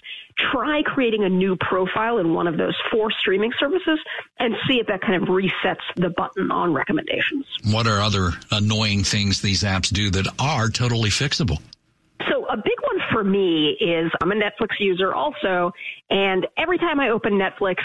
try 0.51 0.81
creating 0.83 1.23
a 1.23 1.29
new 1.29 1.55
profile 1.55 2.17
in 2.17 2.33
one 2.33 2.47
of 2.47 2.57
those 2.57 2.75
four 2.91 3.11
streaming 3.11 3.51
services 3.59 3.99
and 4.39 4.55
see 4.67 4.79
if 4.79 4.87
that 4.87 5.01
kind 5.01 5.21
of 5.21 5.29
resets 5.29 5.81
the 5.95 6.09
button 6.09 6.51
on 6.51 6.73
recommendations. 6.73 7.45
What 7.65 7.87
are 7.87 8.00
other 8.01 8.31
annoying 8.51 9.03
things 9.03 9.41
these 9.41 9.63
apps 9.63 9.91
do 9.91 10.09
that 10.11 10.27
are 10.39 10.69
totally 10.69 11.09
fixable? 11.09 11.59
So 12.29 12.45
a 12.47 12.57
big 12.57 12.79
one 12.83 13.01
for 13.11 13.23
me 13.23 13.77
is 13.79 14.11
I'm 14.21 14.31
a 14.31 14.35
Netflix 14.35 14.79
user 14.79 15.13
also, 15.13 15.71
and 16.09 16.47
every 16.57 16.77
time 16.77 16.99
I 16.99 17.09
open 17.09 17.33
Netflix, 17.33 17.77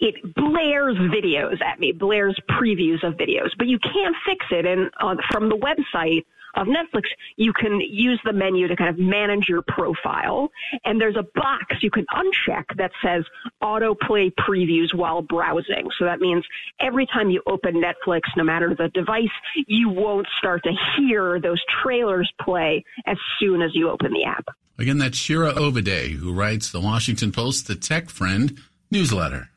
it 0.00 0.14
blares 0.34 0.96
videos 0.96 1.62
at 1.62 1.78
me, 1.78 1.92
blares 1.92 2.38
previews 2.50 3.02
of 3.06 3.14
videos, 3.14 3.50
but 3.58 3.66
you 3.66 3.78
can't 3.78 4.16
fix 4.24 4.46
it. 4.50 4.64
And 4.64 4.90
uh, 5.00 5.16
from 5.30 5.48
the 5.48 5.56
website 5.56 6.24
of 6.54 6.66
Netflix, 6.66 7.04
you 7.36 7.52
can 7.52 7.80
use 7.80 8.20
the 8.24 8.32
menu 8.32 8.68
to 8.68 8.76
kind 8.76 8.90
of 8.90 8.98
manage 8.98 9.48
your 9.48 9.62
profile. 9.62 10.50
And 10.84 11.00
there's 11.00 11.16
a 11.16 11.26
box 11.34 11.76
you 11.82 11.90
can 11.90 12.06
uncheck 12.12 12.64
that 12.76 12.90
says 13.02 13.24
autoplay 13.62 14.32
previews 14.34 14.94
while 14.94 15.22
browsing. 15.22 15.88
So 15.98 16.04
that 16.04 16.20
means 16.20 16.44
every 16.80 17.06
time 17.06 17.30
you 17.30 17.42
open 17.46 17.82
Netflix, 17.82 18.22
no 18.36 18.44
matter 18.44 18.74
the 18.74 18.88
device, 18.88 19.28
you 19.66 19.88
won't 19.88 20.26
start 20.38 20.62
to 20.64 20.72
hear 20.96 21.40
those 21.40 21.62
trailers 21.82 22.30
play 22.40 22.84
as 23.06 23.16
soon 23.38 23.62
as 23.62 23.70
you 23.74 23.90
open 23.90 24.12
the 24.12 24.24
app. 24.24 24.46
Again, 24.78 24.98
that's 24.98 25.18
Shira 25.18 25.52
Ovide, 25.52 26.12
who 26.12 26.32
writes 26.32 26.70
the 26.70 26.80
Washington 26.80 27.32
Post, 27.32 27.66
the 27.66 27.74
Tech 27.74 28.08
Friend 28.08 28.58
newsletter. 28.90 29.50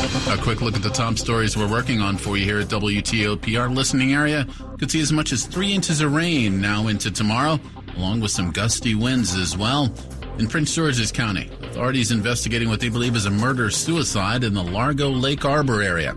A 0.00 0.38
quick 0.38 0.62
look 0.62 0.76
at 0.76 0.82
the 0.82 0.88
top 0.88 1.18
stories 1.18 1.58
we're 1.58 1.70
working 1.70 2.00
on 2.00 2.16
for 2.16 2.38
you 2.38 2.46
here 2.46 2.60
at 2.60 2.68
WTOP. 2.68 3.60
Our 3.60 3.68
listening 3.68 4.14
area 4.14 4.46
could 4.78 4.90
see 4.90 5.00
as 5.00 5.12
much 5.12 5.30
as 5.30 5.44
three 5.44 5.74
inches 5.74 6.00
of 6.00 6.14
rain 6.14 6.58
now 6.58 6.88
into 6.88 7.10
tomorrow, 7.10 7.60
along 7.98 8.20
with 8.20 8.30
some 8.30 8.50
gusty 8.50 8.94
winds 8.94 9.36
as 9.36 9.58
well. 9.58 9.92
In 10.38 10.48
Prince 10.48 10.74
George's 10.74 11.12
County, 11.12 11.50
authorities 11.62 12.12
investigating 12.12 12.70
what 12.70 12.80
they 12.80 12.88
believe 12.88 13.14
is 13.14 13.26
a 13.26 13.30
murder 13.30 13.68
suicide 13.70 14.42
in 14.42 14.54
the 14.54 14.62
Largo 14.62 15.10
Lake 15.10 15.44
Arbor 15.44 15.82
area. 15.82 16.16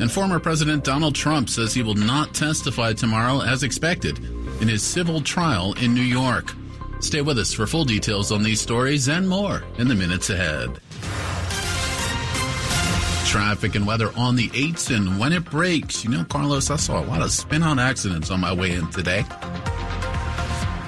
And 0.00 0.12
former 0.12 0.38
President 0.38 0.84
Donald 0.84 1.14
Trump 1.14 1.48
says 1.48 1.72
he 1.72 1.82
will 1.82 1.94
not 1.94 2.34
testify 2.34 2.92
tomorrow 2.92 3.40
as 3.40 3.62
expected 3.62 4.18
in 4.60 4.68
his 4.68 4.82
civil 4.82 5.22
trial 5.22 5.72
in 5.80 5.94
New 5.94 6.02
York. 6.02 6.52
Stay 7.00 7.22
with 7.22 7.38
us 7.38 7.54
for 7.54 7.66
full 7.66 7.86
details 7.86 8.30
on 8.30 8.42
these 8.42 8.60
stories 8.60 9.08
and 9.08 9.26
more 9.26 9.62
in 9.78 9.88
the 9.88 9.94
minutes 9.94 10.28
ahead. 10.28 10.78
Traffic 13.34 13.74
and 13.74 13.84
weather 13.84 14.12
on 14.16 14.36
the 14.36 14.48
8s 14.50 14.94
and 14.96 15.18
when 15.18 15.32
it 15.32 15.44
breaks. 15.44 16.04
You 16.04 16.10
know, 16.10 16.22
Carlos, 16.22 16.70
I 16.70 16.76
saw 16.76 17.00
a 17.00 17.06
lot 17.06 17.20
of 17.20 17.32
spin 17.32 17.64
out 17.64 17.80
accidents 17.80 18.30
on 18.30 18.38
my 18.38 18.52
way 18.52 18.70
in 18.70 18.88
today. 18.90 19.24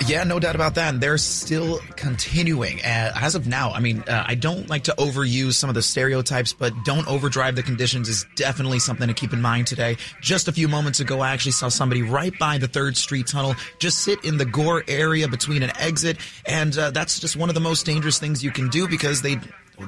Yeah, 0.06 0.22
no 0.22 0.38
doubt 0.38 0.54
about 0.54 0.76
that. 0.76 0.94
And 0.94 1.02
they're 1.02 1.18
still 1.18 1.80
continuing. 1.96 2.78
Uh, 2.82 3.10
as 3.16 3.34
of 3.34 3.48
now, 3.48 3.72
I 3.72 3.80
mean, 3.80 4.04
uh, 4.06 4.22
I 4.24 4.36
don't 4.36 4.70
like 4.70 4.84
to 4.84 4.94
overuse 4.96 5.54
some 5.54 5.68
of 5.68 5.74
the 5.74 5.82
stereotypes, 5.82 6.52
but 6.52 6.72
don't 6.84 7.08
overdrive 7.08 7.56
the 7.56 7.64
conditions 7.64 8.08
is 8.08 8.24
definitely 8.36 8.78
something 8.78 9.08
to 9.08 9.14
keep 9.14 9.32
in 9.32 9.42
mind 9.42 9.66
today. 9.66 9.96
Just 10.20 10.46
a 10.46 10.52
few 10.52 10.68
moments 10.68 11.00
ago, 11.00 11.18
I 11.22 11.32
actually 11.32 11.50
saw 11.50 11.66
somebody 11.66 12.02
right 12.02 12.38
by 12.38 12.58
the 12.58 12.68
3rd 12.68 12.94
Street 12.94 13.26
Tunnel 13.26 13.56
just 13.80 13.98
sit 14.04 14.24
in 14.24 14.36
the 14.36 14.44
gore 14.44 14.84
area 14.86 15.26
between 15.26 15.64
an 15.64 15.76
exit. 15.80 16.18
And 16.46 16.78
uh, 16.78 16.92
that's 16.92 17.18
just 17.18 17.34
one 17.34 17.48
of 17.48 17.56
the 17.56 17.60
most 17.60 17.84
dangerous 17.84 18.20
things 18.20 18.44
you 18.44 18.52
can 18.52 18.68
do 18.68 18.86
because 18.86 19.22
they 19.22 19.40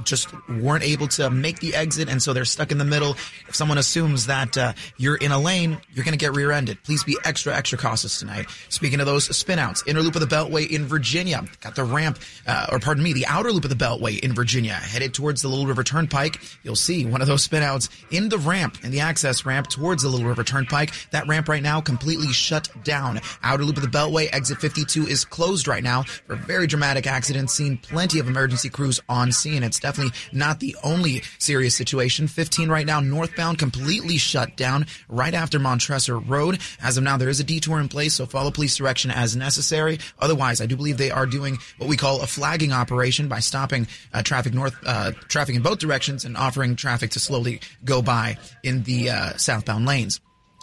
just 0.05 0.29
weren't 0.49 0.85
able 0.85 1.09
to 1.09 1.31
make 1.31 1.61
the 1.61 1.75
exit, 1.75 2.09
and 2.09 2.23
so 2.23 2.33
they're 2.33 2.45
stuck 2.45 2.73
in 2.73 2.79
the 2.79 2.85
middle. 2.85 3.13
If 3.49 3.55
someone 3.55 3.79
assumes 3.79 4.27
that 4.27 4.57
uh, 4.57 4.73
you're 4.97 5.17
in 5.17 5.33
a 5.33 5.39
lane, 5.39 5.79
you're 5.93 6.05
going 6.05 6.13
to 6.13 6.19
get 6.19 6.35
rear-ended. 6.35 6.83
Please 6.85 7.05
be 7.05 7.17
extra, 7.25 7.55
extra 7.55 7.79
cautious 7.79 8.19
tonight. 8.19 8.47
Speaking 8.69 9.01
of 9.01 9.07
those 9.07 9.29
spinouts, 9.29 9.87
inner 9.87 10.01
loop 10.01 10.15
of 10.15 10.21
the 10.21 10.27
Beltway 10.27 10.69
in 10.69 10.87
Virginia, 10.87 11.45
got 11.61 11.75
the 11.75 11.85
ramp, 11.85 12.19
uh, 12.47 12.67
or 12.71 12.79
pardon 12.79 13.03
me, 13.03 13.13
the 13.13 13.27
outer 13.27 13.53
loop 13.53 13.65
of 13.65 13.71
the 13.71 13.77
Beltway 13.77 14.19
in 14.21 14.35
Virginia, 14.35 14.75
headed 14.75 15.15
towards 15.15 15.43
the 15.43 15.49
Little 15.49 15.67
River 15.67 15.83
Turnpike. 15.85 16.41
You'll 16.63 16.77
see 16.77 17.05
one 17.05 17.21
of 17.21 17.27
those 17.27 17.47
spinouts 17.47 17.89
in 18.11 18.29
the 18.29 18.39
ramp, 18.39 18.79
in 18.85 18.91
the 18.91 19.01
access 19.01 19.45
ramp 19.45 19.69
towards 19.69 20.03
the 20.03 20.09
Little 20.09 20.27
River 20.27 20.45
Turnpike. 20.45 20.93
That 21.11 21.27
ramp 21.27 21.49
right 21.49 21.63
now 21.63 21.81
completely 21.81 22.33
shut 22.33 22.69
down. 22.85 23.21
Outer 23.43 23.65
loop 23.65 23.77
of 23.77 23.83
the 23.83 23.89
Beltway, 23.89 24.29
exit 24.33 24.59
52 24.59 25.07
is 25.07 25.25
closed 25.25 25.69
right 25.69 25.83
now 25.83 26.03
for 26.03 26.35
a 26.35 26.37
very 26.37 26.67
dramatic 26.67 27.07
accident. 27.07 27.51
Seen 27.51 27.79
plenty 27.79 28.19
of 28.19 28.29
emergency 28.29 28.69
crews 28.69 29.01
on 29.09 29.33
scene. 29.33 29.63
It's 29.63 29.78
definitely 29.81 30.13
not 30.33 30.61
the 30.61 30.77
only 30.83 31.23
serious 31.39 31.77
situation. 31.77 32.29
15 32.29 32.69
right 32.69 32.87
now, 32.87 33.01
northbound, 33.01 33.59
completely 33.59 34.19
shut 34.19 34.57
down 34.57 34.87
right 35.09 35.35
after 35.35 35.59
Montresor 35.59 36.19
Road. 36.19 36.61
As 36.83 36.97
of 36.97 37.05
now, 37.05 37.17
there 37.17 37.29
is 37.29 37.41
a 37.41 37.45
detour 37.45 37.81
in 37.81 37.89
place, 37.89 38.15
so 38.15 38.27
follow 38.27 38.51
police 38.51 38.77
direction 38.77 39.11
as 39.11 39.37
necessary. 39.37 39.99
Otherwise, 40.19 40.61
I 40.61 40.67
do 40.67 40.77
believe 40.77 40.99
they 40.99 41.11
are 41.11 41.27
doing 41.27 41.59
what 41.79 41.89
we 41.89 41.97
call 41.97 42.23
a 42.23 42.27
flagging 42.27 42.73
operation 42.73 43.29
by 43.29 43.41
stopping 43.41 43.87
uh, 44.13 44.23
traffic 44.23 44.55
north, 44.55 44.77
uh, 44.87 45.13
traffic 45.29 45.57
in 45.57 45.63
both 45.63 45.79
directions 45.79 46.25
and 46.25 46.37
offering 46.37 46.77
traffic 46.77 47.11
to 47.11 47.21
slowly 47.21 47.61
go 47.85 48.03
by 48.03 48.39
in 48.63 48.83
the 48.85 49.11
uh, 49.11 49.37
southbound 49.37 49.87
lanes. 49.87 50.21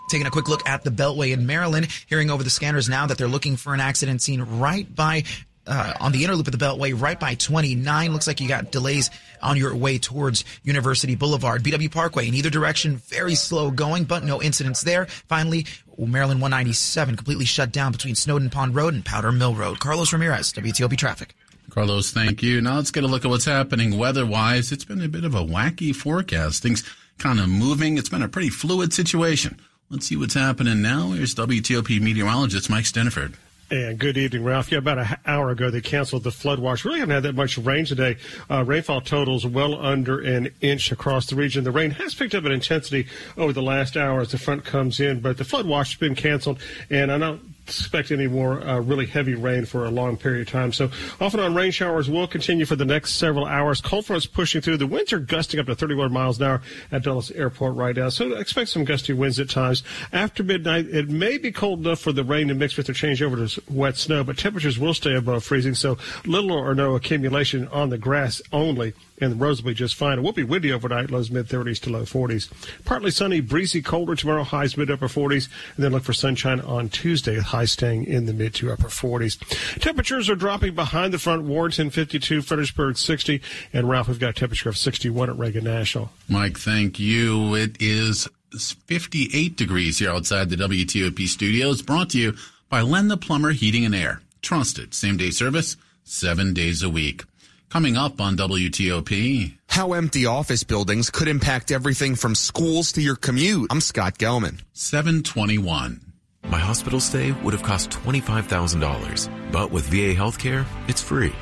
Taking 0.10 0.28
a 0.28 0.32
quick 0.32 0.47
look 0.47 0.67
at 0.69 0.84
the 0.84 0.91
Beltway 0.91 1.34
in 1.34 1.47
Maryland, 1.47 1.88
hearing 2.08 2.30
over 2.30 2.43
the 2.43 2.49
scanners 2.49 2.88
now 2.88 3.08
that 3.08 3.17
they're 3.17 3.28
looking 3.28 3.58
for 3.58 3.73
an 3.73 3.80
accident 3.80 4.21
scene 4.21 4.41
right 4.41 4.93
by 4.93 5.23
uh, 5.67 5.93
on 5.99 6.12
the 6.12 6.23
inner 6.23 6.36
loop 6.36 6.47
of 6.47 6.58
the 6.58 6.63
Beltway, 6.63 6.99
right 6.99 7.19
by 7.19 7.36
29. 7.36 8.13
Looks 8.13 8.28
like 8.28 8.39
you 8.39 8.47
got 8.47 8.71
delays 8.71 9.10
on 9.41 9.58
your 9.58 9.75
way 9.75 9.97
towards 9.97 10.43
University 10.63 11.15
Boulevard. 11.15 11.63
BW 11.63 11.91
Parkway 11.91 12.28
in 12.28 12.34
either 12.34 12.49
direction, 12.49 12.97
very 12.97 13.36
slow 13.36 13.71
going, 13.71 14.04
but 14.06 14.23
no 14.23 14.41
incidents 14.41 14.82
there. 14.82 15.06
Finally, 15.06 15.65
Maryland 15.97 16.41
197 16.41 17.15
completely 17.15 17.45
shut 17.45 17.71
down 17.71 17.91
between 17.91 18.15
Snowden 18.15 18.49
Pond 18.49 18.75
Road 18.75 18.93
and 18.93 19.06
Powder 19.06 19.32
Mill 19.32 19.56
Road. 19.56 19.80
Carlos 19.80 20.12
Ramirez, 20.12 20.54
WTOP 20.54 20.97
Traffic. 20.97 21.36
Carlos, 21.69 22.12
thank 22.12 22.41
you. 22.43 22.62
Now 22.62 22.75
let's 22.75 22.91
get 22.91 23.04
a 23.04 23.08
look 23.08 23.25
at 23.25 23.32
what's 23.32 23.45
happening 23.45 23.97
weather-wise. 23.97 24.71
It's 24.71 24.86
been 24.86 25.01
a 25.01 25.10
bit 25.10 25.25
of 25.25 25.36
a 25.36 25.41
wacky 25.41 25.95
forecast. 25.95 26.62
Things 26.62 26.84
kind 27.17 27.39
of 27.39 27.49
moving. 27.49 27.97
It's 27.97 28.10
been 28.10 28.21
a 28.21 28.30
pretty 28.30 28.49
fluid 28.49 28.93
situation. 28.93 29.60
Let's 29.89 30.08
see 30.08 30.15
what's 30.15 30.34
happening 30.34 30.82
now. 30.82 31.12
Here's 31.12 31.36
WTOP 31.36 32.01
meteorologist 32.01 32.69
Mike 32.69 32.86
Stinneford. 32.86 33.36
And 33.71 33.97
good 33.97 34.15
evening, 34.15 34.43
Ralph. 34.43 34.71
Yeah, 34.71 34.78
about 34.78 34.99
an 34.99 35.17
hour 35.25 35.49
ago 35.49 35.71
they 35.71 35.82
canceled 35.82 36.23
the 36.23 36.30
flood 36.30 36.60
watch. 36.60 36.86
Really 36.86 36.99
haven't 36.99 37.15
had 37.15 37.23
that 37.23 37.34
much 37.34 37.58
rain 37.58 37.84
today. 37.84 38.17
Uh, 38.47 38.63
rainfall 38.63 39.01
totals 39.01 39.43
well 39.43 39.84
under 39.84 40.19
an 40.19 40.51
inch 40.62 40.91
across 40.91 41.25
the 41.25 41.36
region. 41.36 41.63
The 41.63 41.71
rain 41.71 41.89
has 41.91 42.13
picked 42.13 42.36
up 42.36 42.45
in 42.45 42.51
intensity 42.51 43.08
over 43.36 43.54
the 43.54 43.63
last 43.63 43.97
hour 43.97 44.21
as 44.21 44.30
the 44.30 44.38
front 44.38 44.65
comes 44.65 44.99
in, 44.99 45.19
but 45.19 45.38
the 45.38 45.43
flood 45.43 45.65
watch 45.65 45.93
has 45.93 45.99
been 45.99 46.13
canceled. 46.13 46.60
And 46.91 47.12
I 47.12 47.17
know 47.17 47.39
expect 47.67 48.12
any 48.12 48.28
more 48.28 48.62
uh, 48.62 48.80
really 48.80 49.06
heavy 49.06 49.34
rain 49.34 49.65
for 49.65 49.86
a 49.86 49.91
long 49.91 50.17
period 50.17 50.47
of 50.47 50.51
time. 50.51 50.71
So 50.71 50.89
often 51.19 51.39
on 51.39 51.56
rain 51.56 51.71
showers 51.71 52.10
will 52.10 52.28
continue 52.28 52.65
for 52.65 52.75
the 52.75 52.86
next 52.86 53.15
several 53.15 53.45
hours. 53.45 53.82
Cold 53.82 54.06
fronts 54.06 54.25
pushing 54.25 54.62
through. 54.62 54.78
The 54.78 54.88
winds 54.88 55.12
are 55.13 55.19
gusting 55.19 55.60
up 55.60 55.65
to 55.65 55.75
31 55.75 56.12
miles 56.13 56.39
an 56.39 56.47
hour 56.47 56.62
at 56.91 57.04
Dulles 57.04 57.32
Airport 57.32 57.75
right 57.75 57.95
now. 57.95 58.10
So 58.10 58.34
expect 58.34 58.69
some 58.69 58.86
gusty 58.86 59.13
winds 59.13 59.39
at 59.39 59.49
times. 59.49 59.84
After 60.13 60.43
midnight, 60.43 60.88
it 60.88 61.10
may 61.10 61.38
be 61.38 61.51
cold 61.51 61.80
enough 61.80 61.99
for 61.99 62.12
the 62.12 62.23
rain 62.23 62.49
to 62.49 62.54
mix 62.54 62.78
with 62.78 62.88
the 62.88 62.93
change 62.93 63.21
over 63.21 63.47
to 63.47 63.62
wet 63.69 63.97
snow, 63.97 64.23
but 64.23 64.38
temperatures 64.38 64.78
will 64.78 64.93
stay 64.93 65.15
above 65.15 65.43
freezing. 65.43 65.73
So 65.73 65.97
little 66.25 66.51
or 66.51 66.75
no 66.75 66.95
accumulation 66.95 67.67
on 67.69 67.89
the 67.89 67.97
grass 67.97 68.41
only 68.51 68.93
and 69.21 69.32
the 69.32 69.36
roads 69.36 69.62
will 69.62 69.71
be 69.71 69.75
just 69.75 69.95
fine. 69.95 70.19
It 70.19 70.21
will 70.21 70.34
be 70.34 70.43
windy 70.43 70.71
overnight, 70.71 71.12
lows 71.12 71.32
mid 71.32 71.47
30s 71.47 71.80
to 71.82 71.89
low 71.89 72.04
40s. 72.04 72.51
Partly 72.84 73.12
sunny, 73.12 73.39
breezy, 73.39 73.82
colder 73.82 74.15
tomorrow, 74.15 74.43
highs 74.43 74.78
mid 74.78 74.91
upper 74.91 75.08
40s, 75.08 75.47
and 75.75 75.84
then 75.84 75.91
look 75.91 76.04
for 76.04 76.13
sunshine 76.13 76.60
on 76.62 76.89
Tuesday, 76.89 77.39
highs 77.56 77.72
staying 77.72 78.06
in 78.06 78.26
the 78.26 78.34
mid 78.34 78.54
to 78.54 78.72
upper 78.72 78.89
40s. 78.89 79.39
Temperatures 79.80 80.30
are 80.30 80.36
dropping 80.36 80.76
behind 80.76 81.13
the 81.13 81.20
front. 81.20 81.44
Warrenton 81.44 81.89
52, 81.89 82.41
Fredericksburg 82.41 82.98
60, 82.98 83.41
and 83.72 83.88
Ralph, 83.88 84.10
we've 84.10 84.20
got 84.20 84.32
a 84.32 84.34
temperature 84.34 84.68
of 84.68 84.78
61 84.78 85.30
at 85.30 85.38
Reagan 85.38 85.63
National. 85.63 86.10
Mike, 86.28 86.58
thank 86.58 87.00
you. 87.00 87.56
It 87.56 87.78
is 87.80 88.28
58 88.60 89.56
degrees 89.56 90.00
here 90.00 90.12
outside 90.12 90.50
the 90.50 90.58
WTOP 90.58 91.28
studios, 91.28 91.82
brought 91.82 92.10
to 92.10 92.20
you 92.20 92.36
by 92.70 92.82
Len 92.82 93.08
the 93.08 93.18
Plumber 93.18 93.52
Heating 93.52 93.86
and 93.86 93.96
Air. 93.96 94.22
Trusted 94.41 94.94
same 94.94 95.15
day 95.15 95.30
service, 95.30 95.78
seven 96.04 96.54
days 96.54 96.84
a 96.84 96.89
week. 96.89 97.24
Coming 97.70 97.96
up 97.96 98.20
on 98.20 98.36
WTOP. 98.36 99.58
How 99.70 99.94
empty 99.94 100.26
office 100.26 100.63
buildings 100.63 101.10
could 101.10 101.28
impact 101.28 101.72
everything 101.72 102.15
from 102.15 102.36
schools 102.36 102.91
to 102.94 103.02
your 103.02 103.15
commute. 103.15 103.68
I'm 103.72 103.82
Scott 103.82 104.18
Gelman. 104.18 104.62
721. 104.74 106.14
My 106.49 106.60
hospital 106.60 106.99
stay 106.99 107.31
would 107.31 107.53
have 107.53 107.63
cost 107.63 107.89
$25,000, 107.89 109.51
but 109.51 109.71
with 109.71 109.86
VA 109.86 110.13
healthcare, 110.13 110.65
it's 110.88 111.01
free. 111.01 111.34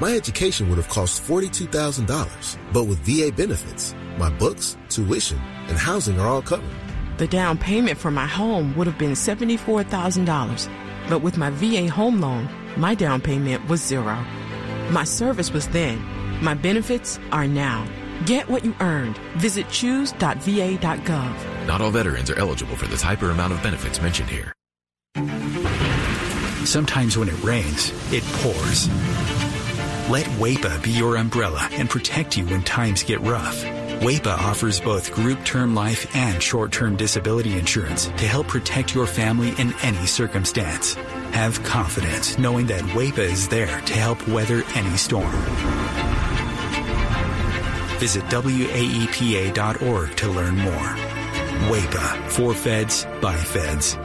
My 0.00 0.14
education 0.14 0.68
would 0.68 0.76
have 0.76 0.88
cost 0.88 1.22
$42,000, 1.22 2.58
but 2.72 2.84
with 2.84 2.98
VA 3.00 3.32
benefits, 3.32 3.94
my 4.18 4.28
books, 4.30 4.76
tuition, 4.88 5.38
and 5.68 5.78
housing 5.78 6.20
are 6.20 6.26
all 6.26 6.42
covered. 6.42 6.68
The 7.16 7.26
down 7.26 7.58
payment 7.58 7.98
for 7.98 8.10
my 8.10 8.26
home 8.26 8.76
would 8.76 8.86
have 8.86 8.98
been 8.98 9.12
$74,000, 9.12 10.70
but 11.08 11.22
with 11.22 11.38
my 11.38 11.50
VA 11.50 11.88
home 11.90 12.20
loan, 12.20 12.48
my 12.76 12.94
down 12.94 13.20
payment 13.20 13.66
was 13.68 13.82
zero. 13.82 14.24
My 14.90 15.04
service 15.04 15.52
was 15.52 15.68
then. 15.68 15.98
My 16.42 16.54
benefits 16.54 17.18
are 17.32 17.46
now. 17.46 17.86
Get 18.26 18.48
what 18.48 18.64
you 18.64 18.74
earned. 18.80 19.18
Visit 19.36 19.68
choose.va.gov. 19.70 21.49
Not 21.66 21.80
all 21.80 21.90
veterans 21.90 22.30
are 22.30 22.38
eligible 22.38 22.76
for 22.76 22.86
the 22.86 22.96
type 22.96 23.22
or 23.22 23.30
amount 23.30 23.52
of 23.52 23.62
benefits 23.62 24.00
mentioned 24.00 24.30
here. 24.30 24.52
Sometimes 26.64 27.16
when 27.16 27.28
it 27.28 27.42
rains, 27.42 27.92
it 28.12 28.22
pours. 28.42 28.88
Let 30.10 30.26
WAEPA 30.38 30.82
be 30.82 30.90
your 30.90 31.16
umbrella 31.16 31.68
and 31.72 31.88
protect 31.88 32.36
you 32.36 32.44
when 32.46 32.62
times 32.62 33.02
get 33.02 33.20
rough. 33.20 33.64
WAEPA 34.00 34.38
offers 34.38 34.80
both 34.80 35.12
group 35.12 35.44
term 35.44 35.74
life 35.74 36.14
and 36.16 36.42
short 36.42 36.72
term 36.72 36.96
disability 36.96 37.58
insurance 37.58 38.06
to 38.06 38.26
help 38.26 38.48
protect 38.48 38.94
your 38.94 39.06
family 39.06 39.50
in 39.58 39.74
any 39.82 40.06
circumstance. 40.06 40.94
Have 41.32 41.62
confidence 41.62 42.38
knowing 42.38 42.66
that 42.66 42.82
WAEPA 42.82 43.18
is 43.18 43.48
there 43.48 43.80
to 43.82 43.92
help 43.92 44.26
weather 44.26 44.64
any 44.74 44.96
storm. 44.96 45.30
Visit 47.98 48.24
WAEPA.org 48.24 50.16
to 50.16 50.28
learn 50.28 50.56
more. 50.56 50.96
WAEPA, 51.68 52.30
for 52.30 52.54
feds, 52.54 53.06
by 53.20 53.36
feds. 53.36 53.98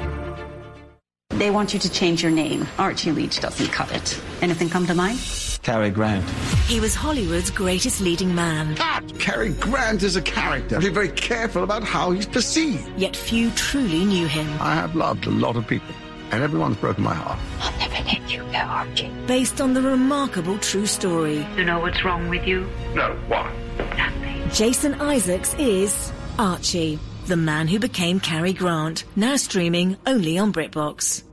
They 1.30 1.50
want 1.52 1.74
you 1.74 1.80
to 1.80 1.90
change 1.90 2.22
your 2.22 2.32
name. 2.32 2.68
Archie 2.78 3.12
Leach 3.12 3.40
doesn't 3.40 3.68
cut 3.68 3.92
it. 3.94 4.22
Anything 4.42 4.70
come 4.70 4.86
to 4.88 4.94
mind? 4.94 5.20
Cary 5.64 5.90
Grant. 5.90 6.24
He 6.68 6.80
was 6.80 6.94
Hollywood's 6.96 7.50
greatest 7.50 8.00
leading 8.02 8.36
man. 8.36 8.76
Cut! 8.76 9.20
Cary 9.20 9.50
Grant 9.54 10.04
is 10.04 10.16
a 10.16 10.22
character. 10.22 10.80
Be 10.80 10.90
very 10.90 11.10
careful 11.10 11.64
about 11.64 11.84
how 11.84 12.12
he's 12.12 12.26
perceived. 12.26 12.88
Yet 12.98 13.16
few 13.16 13.50
truly 13.52 14.06
knew 14.06 14.28
him. 14.28 14.48
I 14.62 14.76
have 14.76 14.96
loved 14.96 15.26
a 15.26 15.32
lot 15.32 15.56
of 15.56 15.66
people, 15.68 15.94
and 16.32 16.44
everyone's 16.44 16.78
broken 16.78 17.04
my 17.04 17.14
heart. 17.14 17.40
I'll 17.60 17.78
never 17.80 18.04
let 18.06 18.32
you 18.32 18.44
go, 18.44 18.58
Archie. 18.60 19.12
Based 19.28 19.60
on 19.60 19.74
the 19.74 19.82
remarkable 19.82 20.58
true 20.60 20.86
story. 20.86 21.46
You 21.58 21.64
know 21.64 21.80
what's 21.80 22.04
wrong 22.06 22.30
with 22.30 22.46
you? 22.46 22.70
No, 22.94 23.14
what? 23.28 23.52
Nothing. 23.98 24.50
Jason 24.52 24.94
Isaacs 25.02 25.56
is 25.56 26.12
Archie, 26.38 27.00
the 27.26 27.38
man 27.38 27.68
who 27.68 27.80
became 27.80 28.20
Cary 28.20 28.54
Grant. 28.54 29.04
Now 29.16 29.36
streaming 29.36 29.98
only 30.06 30.38
on 30.38 30.54
BritBox. 30.54 31.24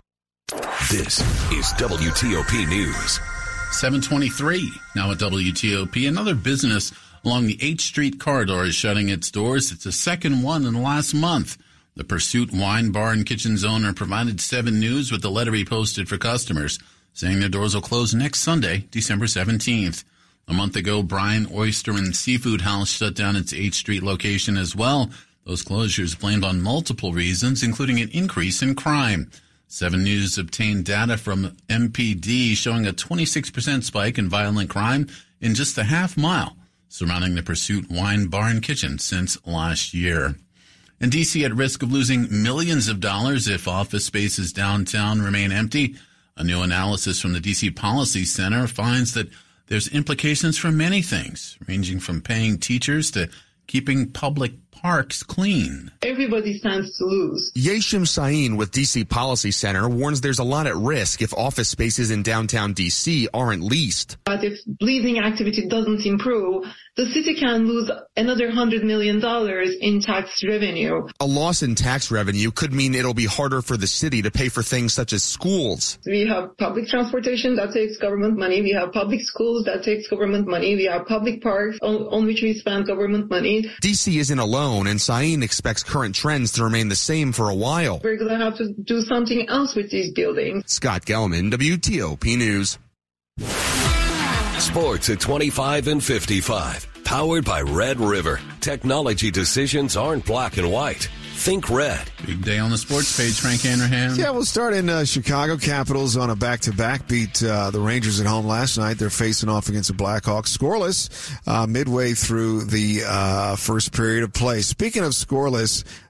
This 0.91 1.21
is 1.53 1.73
WTOP 1.75 2.69
News. 2.69 3.21
723 3.73 4.71
now 4.95 5.11
at 5.11 5.19
WTOP. 5.19 6.09
Another 6.09 6.35
business 6.35 6.93
along 7.25 7.47
the 7.47 7.59
H 7.63 7.83
Street 7.83 8.21
corridor 8.21 8.65
is 8.65 8.75
shutting 8.75 9.09
its 9.09 9.31
doors. 9.31 9.73
It's 9.73 9.85
the 9.85 9.93
second 9.93 10.43
one 10.43 10.67
in 10.67 10.75
the 10.75 10.81
last 10.81 11.15
month. 11.15 11.57
The 11.95 12.05
Pursuit 12.05 12.53
Wine 12.53 12.91
Bar 12.91 13.13
and 13.13 13.27
Kitchen's 13.27 13.65
owner 13.65 13.93
provided 13.93 14.41
7 14.41 14.81
News 14.81 15.13
with 15.13 15.23
the 15.23 15.31
letter 15.31 15.53
he 15.53 15.65
posted 15.65 16.09
for 16.09 16.19
customers, 16.19 16.79
saying 17.13 17.41
their 17.41 17.49
doors 17.49 17.75
will 17.75 17.83
close 17.83 18.15
next 18.15 18.41
Sunday, 18.41 18.87
December 18.91 19.27
17th. 19.27 20.05
A 20.49 20.53
month 20.53 20.75
ago, 20.75 21.03
Brine 21.03 21.47
Oyster 21.53 21.93
and 21.93 22.17
Seafood 22.17 22.63
House 22.63 22.91
shut 22.91 23.15
down 23.15 23.37
its 23.37 23.53
H 23.53 23.75
Street 23.75 24.03
location 24.03 24.57
as 24.57 24.75
well. 24.75 25.11
Those 25.45 25.65
closures 25.65 26.19
blamed 26.19 26.45
on 26.45 26.61
multiple 26.61 27.13
reasons, 27.13 27.63
including 27.63 28.01
an 28.01 28.11
increase 28.11 28.63
in 28.63 28.75
crime. 28.75 29.31
7 29.67 30.03
News 30.03 30.39
obtained 30.39 30.85
data 30.85 31.17
from 31.17 31.57
MPD 31.69 32.55
showing 32.57 32.87
a 32.87 32.93
26% 32.93 33.83
spike 33.83 34.19
in 34.19 34.29
violent 34.29 34.71
crime 34.71 35.09
in 35.41 35.55
just 35.55 35.79
a 35.79 35.85
half 35.85 36.17
mile 36.17 36.57
surrounding 36.93 37.35
the 37.35 37.43
Pursuit 37.43 37.91
Wine 37.91 38.27
Bar 38.27 38.49
and 38.49 38.63
Kitchen 38.63 38.99
since 38.99 39.39
last 39.47 39.95
year. 39.95 40.35
And 41.01 41.11
DC 41.11 41.43
at 41.43 41.55
risk 41.55 41.83
of 41.83 41.91
losing 41.91 42.29
millions 42.43 42.87
of 42.87 43.01
dollars 43.01 43.49
if 43.49 43.67
office 43.67 44.05
spaces 44.05 44.53
downtown 44.53 45.23
remain 45.23 45.53
empty. 45.53 45.97
A 46.37 46.45
new 46.45 46.61
analysis 46.61 47.19
from 47.19 47.33
the 47.33 47.41
DC 47.41 47.75
Policy 47.75 48.27
Center 48.27 48.67
finds 48.67 49.15
that 49.15 49.31
there's 49.69 49.89
implications 49.89 50.59
for 50.59 50.71
many 50.71 51.01
things, 51.01 51.57
ranging 51.67 51.99
from 51.99 52.21
paying 52.21 52.59
teachers 52.59 53.11
to 53.13 53.31
keeping 53.67 54.11
public 54.11 54.53
parks 54.83 55.23
clean. 55.23 55.93
Everybody 56.03 56.59
stands 56.59 56.99
to 56.99 57.05
lose. 57.05 57.53
Yesim 57.57 58.07
Sayin 58.07 58.57
with 58.57 58.73
DC 58.73 59.09
Policy 59.09 59.53
Center 59.53 59.89
warns 59.89 60.21
there's 60.21 60.41
a 60.41 60.45
lot 60.45 60.67
at 60.67 60.77
risk 60.77 61.23
if 61.23 61.33
office 61.35 61.69
spaces 61.69 62.11
in 62.11 62.25
downtown 62.25 62.75
DC 62.75 63.29
aren't 63.33 63.63
leased. 63.63 64.17
But 64.25 64.43
if 64.43 64.59
leasing 64.81 65.21
activity 65.21 65.69
doesn't 65.69 66.05
improve, 66.05 66.65
the 66.97 67.07
city 67.07 67.35
can 67.35 67.67
lose 67.67 67.91
another 68.17 68.51
$100 68.51 68.83
million 68.83 69.17
in 69.81 70.01
tax 70.03 70.43
revenue. 70.47 71.07
A 71.21 71.27
loss 71.27 71.63
in 71.63 71.75
tax 71.75 72.11
revenue 72.11 72.51
could 72.51 72.73
mean 72.73 72.95
it'll 72.95 73.15
be 73.15 73.25
harder 73.25 73.63
for 73.63 73.77
the 73.79 73.87
city 73.87 74.21
to 74.23 74.31
pay 74.31 74.49
for 74.49 74.63
things 74.63 74.93
such 74.93 75.13
as 75.13 75.23
schools. 75.23 75.99
We 76.05 76.27
have 76.27 76.57
public 76.59 76.89
transportation 76.89 77.57
that 77.57 77.73
takes 77.73 77.97
government 77.97 78.37
money. 78.37 78.61
We 78.61 78.73
have 78.73 78.93
public 78.93 79.23
schools 79.23 79.65
that 79.65 79.85
takes 79.85 80.09
government 80.09 80.47
money. 80.47 80.75
We 80.75 80.85
have 80.85 81.07
public 81.07 81.41
parks 81.41 81.79
on, 81.81 81.95
on 82.13 82.27
which 82.27 82.43
we 82.43 82.53
spend 82.55 82.87
government 82.87 83.31
money. 83.31 83.71
DC 83.83 84.19
isn't 84.19 84.39
alone, 84.39 84.72
and 84.81 85.01
Sayin 85.01 85.43
expects 85.43 85.83
current 85.83 86.15
trends 86.15 86.53
to 86.53 86.65
remain 86.65 86.89
the 86.89 86.97
same 86.97 87.33
for 87.33 87.51
a 87.51 87.55
while. 87.55 88.01
We're 88.03 88.17
going 88.17 88.39
to 88.39 88.45
have 88.45 88.57
to 88.57 88.73
do 88.73 89.03
something 89.03 89.49
else 89.49 89.75
with 89.77 89.91
these 89.91 90.13
buildings. 90.13 90.65
Scott 90.67 91.05
Gelman, 91.05 91.53
WTOP 91.53 92.37
News. 92.39 92.79
Sports 94.59 95.11
at 95.11 95.21
25 95.21 95.89
and 95.89 96.03
55. 96.03 97.05
Powered 97.05 97.45
by 97.45 97.61
Red 97.61 98.01
River. 98.01 98.41
Technology 98.61 99.31
decisions 99.31 99.97
aren't 99.97 100.25
black 100.25 100.57
and 100.57 100.73
white. 100.73 101.09
Think 101.43 101.69
red. 101.71 102.09
Big 102.25 102.45
day 102.45 102.61
on 102.61 102.71
the 102.71 102.79
sports 102.79 103.19
page, 103.19 103.41
Frank 103.41 103.63
Hanrahan. 103.63 104.15
Yeah, 104.15 104.31
we'll 104.31 104.45
start 104.45 104.75
in 104.75 104.89
uh, 104.89 105.05
Chicago. 105.05 105.57
Capitals 105.57 106.17
on 106.17 106.31
a 106.31 106.37
back-to-back 106.37 107.09
beat 107.09 107.43
uh, 107.43 107.73
the 107.73 107.81
Rangers 107.81 108.21
at 108.21 108.29
home 108.29 108.47
last 108.47 108.79
night. 108.79 108.97
They're 108.97 109.11
facing 109.11 109.49
off 109.49 109.69
against 109.69 109.89
the 109.89 110.05
Blackhawks, 110.05 110.57
scoreless 110.57 111.37
uh, 111.49 111.67
midway 111.67 112.15
through 112.15 112.67
the 112.67 113.03
uh, 113.05 113.57
first 113.57 113.93
period 113.93 114.23
of 114.23 114.33
play. 114.33 114.61
Speaking 114.61 115.03
of 115.03 115.11
scoreless, 115.11 115.83